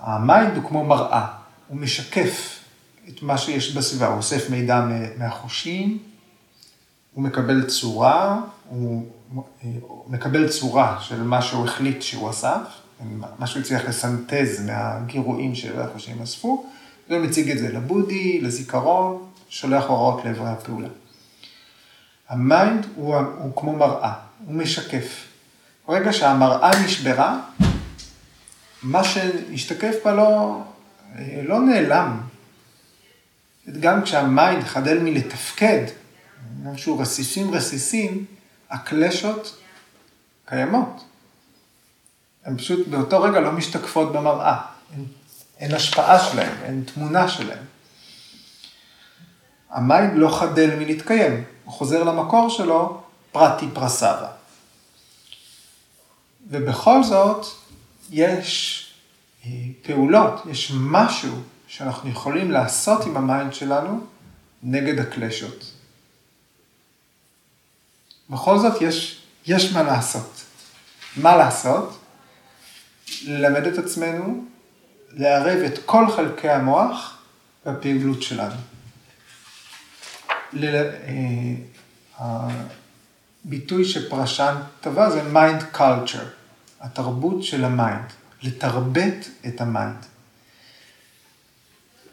ה 0.00 0.11
mind 0.11 0.56
הוא 0.56 0.68
כמו 0.68 0.84
מראה, 0.84 1.26
הוא 1.68 1.76
משקף 1.76 2.58
את 3.08 3.22
מה 3.22 3.38
שיש 3.38 3.74
בסביבה, 3.74 4.06
הוא 4.06 4.16
אוסף 4.16 4.50
מידע 4.50 4.86
מהחושים, 5.18 5.98
הוא 7.16 7.24
מקבל 7.24 7.64
צורה, 7.64 8.40
הוא 8.68 9.02
מקבל 10.08 10.48
צורה 10.48 10.96
של 11.00 11.22
מה 11.22 11.42
שהוא 11.42 11.64
החליט 11.64 12.02
שהוא 12.02 12.30
אסף, 12.30 12.60
מה 13.38 13.46
שהוא 13.46 13.60
הצליח 13.60 13.84
לסנטז 13.88 14.66
מהגירויים 14.66 15.54
של 15.54 15.80
איפה 15.80 15.98
שהם 15.98 16.22
אספו, 16.22 16.66
ומציג 17.10 17.50
את 17.50 17.58
זה 17.58 17.72
לבודהי, 17.72 18.40
לזיכרון, 18.40 19.26
שולח 19.48 19.84
הוראות 19.84 20.24
לאיברי 20.24 20.48
הפעולה. 20.48 20.88
ה 22.28 22.40
mind 22.40 22.86
הוא, 22.94 23.16
הוא 23.16 23.56
כמו 23.56 23.72
מראה, 23.72 24.12
הוא 24.46 24.54
משקף. 24.54 25.24
ברגע 25.88 26.12
שהמראה 26.12 26.84
נשברה, 26.84 27.40
מה 28.82 29.04
שהשתקף 29.04 29.94
בה 30.04 30.12
לא, 30.12 30.60
לא 31.42 31.60
נעלם. 31.60 32.20
גם 33.80 34.02
כשה 34.02 34.36
mind 34.36 34.64
חדל 34.64 34.98
מלתפקד, 34.98 35.84
משהו 36.64 36.98
רסיסים 36.98 37.54
רסיסים, 37.54 38.24
הקלשות 38.70 39.56
קיימות. 40.46 41.04
הן 42.44 42.56
פשוט 42.56 42.88
באותו 42.88 43.22
רגע 43.22 43.40
לא 43.40 43.52
משתקפות 43.52 44.12
במראה. 44.12 44.60
אין, 44.92 45.04
אין 45.58 45.74
השפעה 45.74 46.18
שלהן, 46.18 46.62
אין 46.62 46.84
תמונה 46.94 47.28
שלהן. 47.28 47.64
ה 49.70 49.78
mind 49.78 50.12
לא 50.16 50.38
חדל 50.40 50.76
מלהתקיים, 50.78 51.44
הוא 51.64 51.72
חוזר 51.72 52.04
למקור 52.04 52.50
שלו, 52.50 53.02
פרטי 53.32 53.66
פרסבה. 53.74 54.28
ובכל 56.48 57.02
זאת, 57.04 57.46
יש 58.10 58.82
אה, 59.44 59.50
פעולות, 59.82 60.42
יש 60.50 60.72
משהו 60.80 61.36
שאנחנו 61.66 62.10
יכולים 62.10 62.50
לעשות 62.50 63.06
עם 63.06 63.16
ה 63.16 63.24
mind 63.24 63.54
שלנו 63.54 64.00
נגד 64.62 64.98
הקלשות. 64.98 65.72
בכל 68.30 68.58
זאת 68.58 68.82
יש, 68.82 69.22
יש 69.46 69.72
מה 69.72 69.82
לעשות. 69.82 70.44
מה 71.16 71.36
לעשות? 71.36 71.98
ללמד 73.24 73.66
את 73.66 73.78
עצמנו 73.78 74.44
לערב 75.12 75.58
את 75.62 75.78
כל 75.86 76.10
חלקי 76.16 76.48
המוח 76.48 77.18
בפעילות 77.66 78.22
שלנו. 78.22 78.54
הביטוי 82.18 83.84
שפרשנט 83.84 84.54
טבע 84.80 85.10
זה 85.10 85.22
mind 85.32 85.76
culture, 85.76 86.26
התרבות 86.80 87.42
של 87.42 87.64
ה 87.64 87.72
mind, 87.72 88.12
לתרבט 88.42 89.26
את 89.46 89.60
ה 89.60 89.68
mind. 89.68 90.06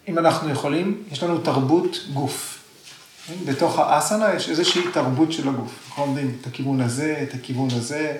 אם 0.08 0.20
אנחנו 0.20 0.50
יכולים, 0.50 1.04
יש 1.12 1.24
לנו 1.24 1.38
תרבות 1.38 1.98
גוף. 2.14 2.63
בתוך 3.46 3.80
האסנה 3.80 4.34
יש 4.34 4.50
איזושהי 4.50 4.82
תרבות 4.94 5.32
של 5.32 5.50
הגוף. 5.50 5.88
אנחנו 5.88 6.06
לומדים 6.06 6.38
את 6.42 6.48
הכיוון 6.48 6.82
הזה, 6.82 7.20
את 7.24 7.34
הכיוון 7.34 7.70
הזה, 7.72 8.18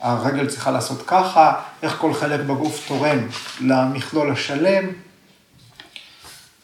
הרגל 0.00 0.48
צריכה 0.48 0.70
לעשות 0.70 1.02
ככה, 1.06 1.60
איך 1.82 1.96
כל 2.00 2.14
חלק 2.14 2.40
בגוף 2.40 2.88
תורם 2.88 3.18
למכלול 3.60 4.32
השלם. 4.32 4.84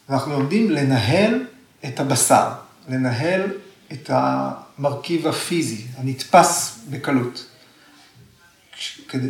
אנחנו 0.09 0.31
לומדים 0.31 0.71
לנהל 0.71 1.45
את 1.85 1.99
הבשר, 1.99 2.49
לנהל 2.89 3.51
את 3.91 4.09
המרכיב 4.13 5.27
הפיזי, 5.27 5.85
הנתפס 5.97 6.79
בקלות. 6.89 7.45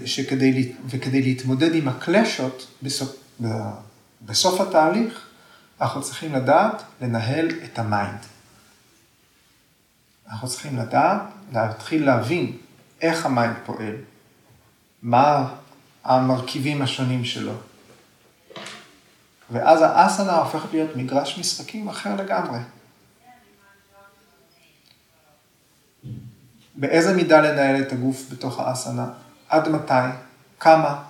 שכדי, 0.06 0.72
וכדי 0.90 1.22
להתמודד 1.22 1.76
עם 1.76 1.88
הקלשות 1.88 2.68
בסוף, 2.84 3.16
בסוף 4.22 4.62
התהליך, 4.62 5.28
אנחנו 5.82 6.02
צריכים 6.02 6.36
לדעת 6.36 6.84
לנהל 7.02 7.50
את 7.64 7.80
ה 7.80 7.86
mind. 7.86 8.20
אנחנו 10.32 10.48
צריכים 10.48 10.78
לדעת, 10.78 11.22
להתחיל 11.52 12.06
להבין 12.06 12.58
איך 13.02 13.26
ה 13.26 13.32
mind 13.32 13.56
פועל, 13.66 13.96
מה 15.02 15.54
המרכיבים 16.04 16.82
השונים 16.82 17.26
שלו. 17.26 17.54
ואז 19.52 19.82
האסנה 19.82 20.36
הופכת 20.36 20.72
להיות 20.72 20.96
מגרש 20.96 21.40
משחקים 21.40 21.90
אחר 21.90 22.16
לגמרי. 22.16 22.60
באיזה 26.76 27.14
מידה 27.16 27.42
לנהל 27.42 27.82
את 27.82 27.92
הגוף 27.92 28.26
בתוך 28.32 28.60
האסנה? 28.60 29.10
עד 29.50 29.70
מתי? 29.70 29.94
כמה? 30.60 31.04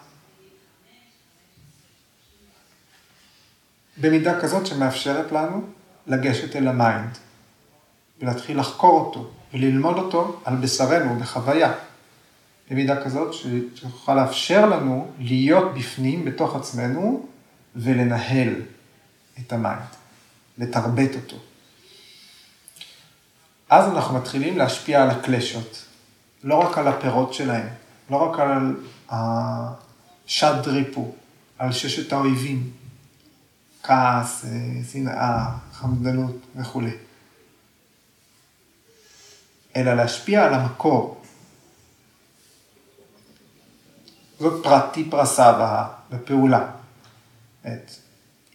במידה 3.97 4.41
כזאת 4.41 4.65
שמאפשרת 4.65 5.31
לנו 5.31 5.67
לגשת 6.07 6.55
אל 6.55 6.67
ה 6.67 6.77
mind 6.77 7.17
ולהתחיל 8.21 8.59
לחקור 8.59 8.99
אותו 8.99 9.29
וללמוד 9.53 9.97
אותו 9.97 10.41
על 10.45 10.55
בשרנו, 10.55 11.19
בחוויה. 11.19 11.73
במידה 12.69 13.03
כזאת 13.03 13.33
שיכולה 13.33 14.23
לאפשר 14.23 14.65
לנו 14.65 15.07
להיות 15.19 15.73
בפנים, 15.73 16.25
בתוך 16.25 16.55
עצמנו, 16.55 17.25
ולנהל 17.75 18.53
את 19.39 19.53
ה 19.53 19.58
mind, 19.58 19.81
לתרבט 20.57 21.15
אותו. 21.15 21.35
אז 23.69 23.87
אנחנו 23.87 24.17
מתחילים 24.17 24.57
להשפיע 24.57 25.03
על 25.03 25.09
הקלשות, 25.09 25.85
לא 26.43 26.55
רק 26.55 26.77
על 26.77 26.87
הפירות 26.87 27.33
שלהם, 27.33 27.67
לא 28.09 28.15
רק 28.15 28.39
על 28.39 28.75
השד 29.09 30.53
ריפו, 30.63 31.11
על 31.57 31.71
ששת 31.71 32.13
האויבים, 32.13 32.71
כעס, 33.83 34.45
אה, 34.45 34.49
שנאה, 34.91 35.45
חמדנות 35.73 36.35
וכולי, 36.55 36.91
אלא 39.75 39.93
להשפיע 39.93 40.45
על 40.45 40.53
המקור. 40.53 41.21
זאת 44.39 44.63
פרטי 44.63 45.03
פרסבה 45.09 45.85
בפעולה. 46.09 46.65
את, 47.67 47.91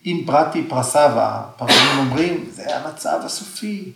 אם 0.07 0.23
פרטי 0.27 0.67
פרסבה, 0.69 1.43
פרטים 1.57 1.99
אומרים, 1.99 2.51
זה 2.53 2.77
המצב 2.77 3.19
הסופי. 3.25 3.93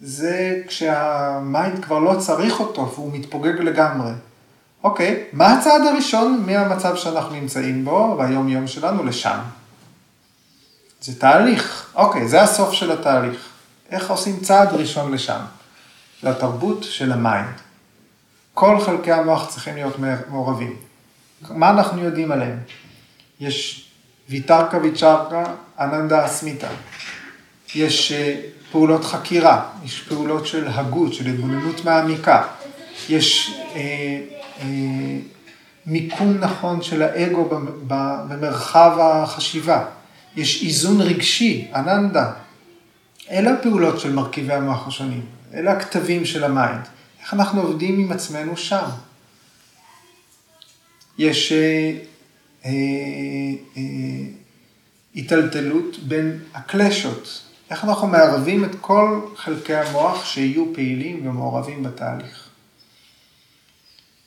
זה 0.00 0.62
כשה 0.66 1.32
mind 1.32 1.84
כבר 1.84 1.98
לא 1.98 2.20
צריך 2.20 2.60
אותו 2.60 2.92
והוא 2.94 3.12
מתפוגג 3.12 3.60
לגמרי. 3.60 4.12
אוקיי, 4.84 5.24
מה 5.32 5.52
הצעד 5.52 5.82
הראשון 5.82 6.42
מהמצב 6.46 6.96
שאנחנו 6.96 7.34
נמצאים 7.34 7.84
בו, 7.84 8.16
והיום 8.18 8.48
יום 8.48 8.66
שלנו, 8.66 9.04
לשם? 9.04 9.38
זה 11.00 11.20
תהליך. 11.20 11.90
אוקיי, 11.94 12.28
זה 12.28 12.42
הסוף 12.42 12.72
של 12.72 12.92
התהליך. 12.92 13.48
איך 13.90 14.10
עושים 14.10 14.40
צעד 14.40 14.68
ראשון 14.68 15.12
לשם? 15.12 15.40
לתרבות 16.24 16.82
של 16.82 17.12
ה 17.12 17.19
mind. 17.19 17.54
כל 18.54 18.80
חלקי 18.80 19.12
המוח 19.12 19.48
צריכים 19.48 19.74
להיות 19.74 19.96
מעורבים. 20.28 20.76
מה 21.50 21.70
אנחנו 21.70 22.04
יודעים 22.04 22.32
עליהם? 22.32 22.58
יש 23.40 23.88
ויתרקה 24.28 24.78
ויצ'רה, 24.78 25.44
אננדה 25.80 26.26
אסמיתה. 26.26 26.68
יש 27.74 28.12
אה, 28.12 28.40
פעולות 28.72 29.04
חקירה, 29.04 29.68
יש 29.84 30.00
פעולות 30.00 30.46
של 30.46 30.68
הגות, 30.68 31.14
של 31.14 31.26
התבוננות 31.26 31.84
מעמיקה. 31.84 32.42
יש 33.08 33.54
אה, 33.74 34.20
אה, 34.60 34.66
מיקום 35.86 36.38
נכון 36.40 36.82
של 36.82 37.02
האגו 37.02 37.48
במרחב 37.86 38.96
החשיבה. 39.00 39.84
יש 40.36 40.62
איזון 40.64 41.00
רגשי, 41.00 41.70
אננדה. 41.74 42.32
אלה 43.30 43.52
הפעולות 43.52 44.00
של 44.00 44.12
מרכיבי 44.12 44.52
המוח 44.52 44.88
השונים, 44.88 45.22
אלה 45.54 45.72
הכתבים 45.72 46.24
של 46.24 46.44
ה 46.44 46.51
mind. 46.51 46.88
איך 47.20 47.34
אנחנו 47.34 47.60
עובדים 47.60 47.98
עם 47.98 48.12
עצמנו 48.12 48.56
שם? 48.56 48.88
יש 51.18 51.52
אה, 51.52 51.98
אה, 52.64 52.70
אה, 53.76 53.82
היטלטלות 55.14 55.98
בין 55.98 56.40
הקלשות, 56.54 57.42
איך 57.70 57.84
אנחנו 57.84 58.06
מערבים 58.06 58.64
את 58.64 58.70
כל 58.80 59.20
חלקי 59.36 59.74
המוח 59.74 60.24
שיהיו 60.24 60.74
פעילים 60.74 61.26
ומעורבים 61.26 61.82
בתהליך. 61.82 62.48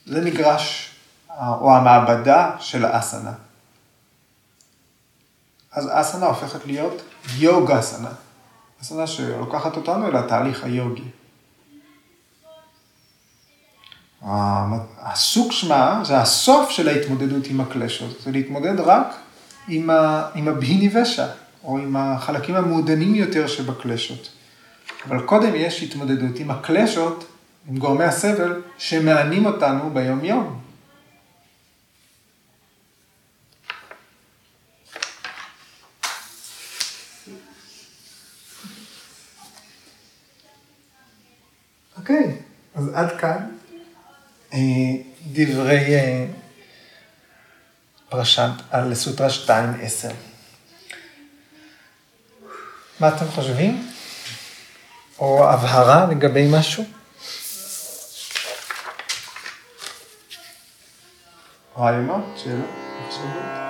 זה 0.05 0.25
מגרש 0.25 0.91
או 1.39 1.75
המעבדה 1.75 2.55
של 2.59 2.85
האסנה. 2.85 3.33
אז 5.71 5.89
אסנה 5.91 6.25
הופכת 6.25 6.65
להיות 6.65 7.01
יוגה 7.37 7.79
אסנה. 7.79 8.11
אסנה 8.81 9.07
שלוקחת 9.07 9.75
אותנו 9.75 10.07
אל 10.07 10.15
התהליך 10.15 10.63
היוגי. 10.63 11.09
הסוג 14.21 15.51
שמה 15.51 16.01
זה 16.05 16.17
הסוף 16.17 16.69
של 16.69 16.87
ההתמודדות 16.87 17.47
עם 17.47 17.61
הקלשות, 17.61 18.21
זה 18.23 18.31
להתמודד 18.31 18.79
רק 18.79 19.15
עם, 19.67 19.89
ה, 19.89 20.29
עם 20.35 20.47
הבהיני 20.47 20.89
ושע, 20.97 21.27
או 21.63 21.77
עם 21.77 21.95
החלקים 21.95 22.55
המעודנים 22.55 23.15
יותר 23.15 23.47
שבקלשות. 23.47 24.29
אבל 25.07 25.21
קודם 25.21 25.55
יש 25.55 25.83
התמודדות 25.83 26.39
עם 26.39 26.51
הקלשות, 26.51 27.25
עם 27.69 27.77
גורמי 27.77 28.03
הסבל, 28.03 28.61
שמענים 28.77 29.45
אותנו 29.45 29.89
ביום-יום. 29.93 30.59
אוקיי, 41.97 42.35
אז 42.75 42.89
עד 42.93 43.19
כאן 43.19 43.56
דברי, 45.31 45.95
אה, 45.95 46.25
פרשת, 48.09 48.49
על 48.71 48.95
סוטרה 48.95 49.27
2.10. 49.29 50.13
מה 52.99 53.07
אתם 53.07 53.25
חושבים? 53.35 53.91
או 55.19 55.49
הבהרה 55.49 56.07
לגבי 56.11 56.47
משהו? 56.51 56.83
רעיונות? 61.77 62.23
שאלות? 62.43 63.66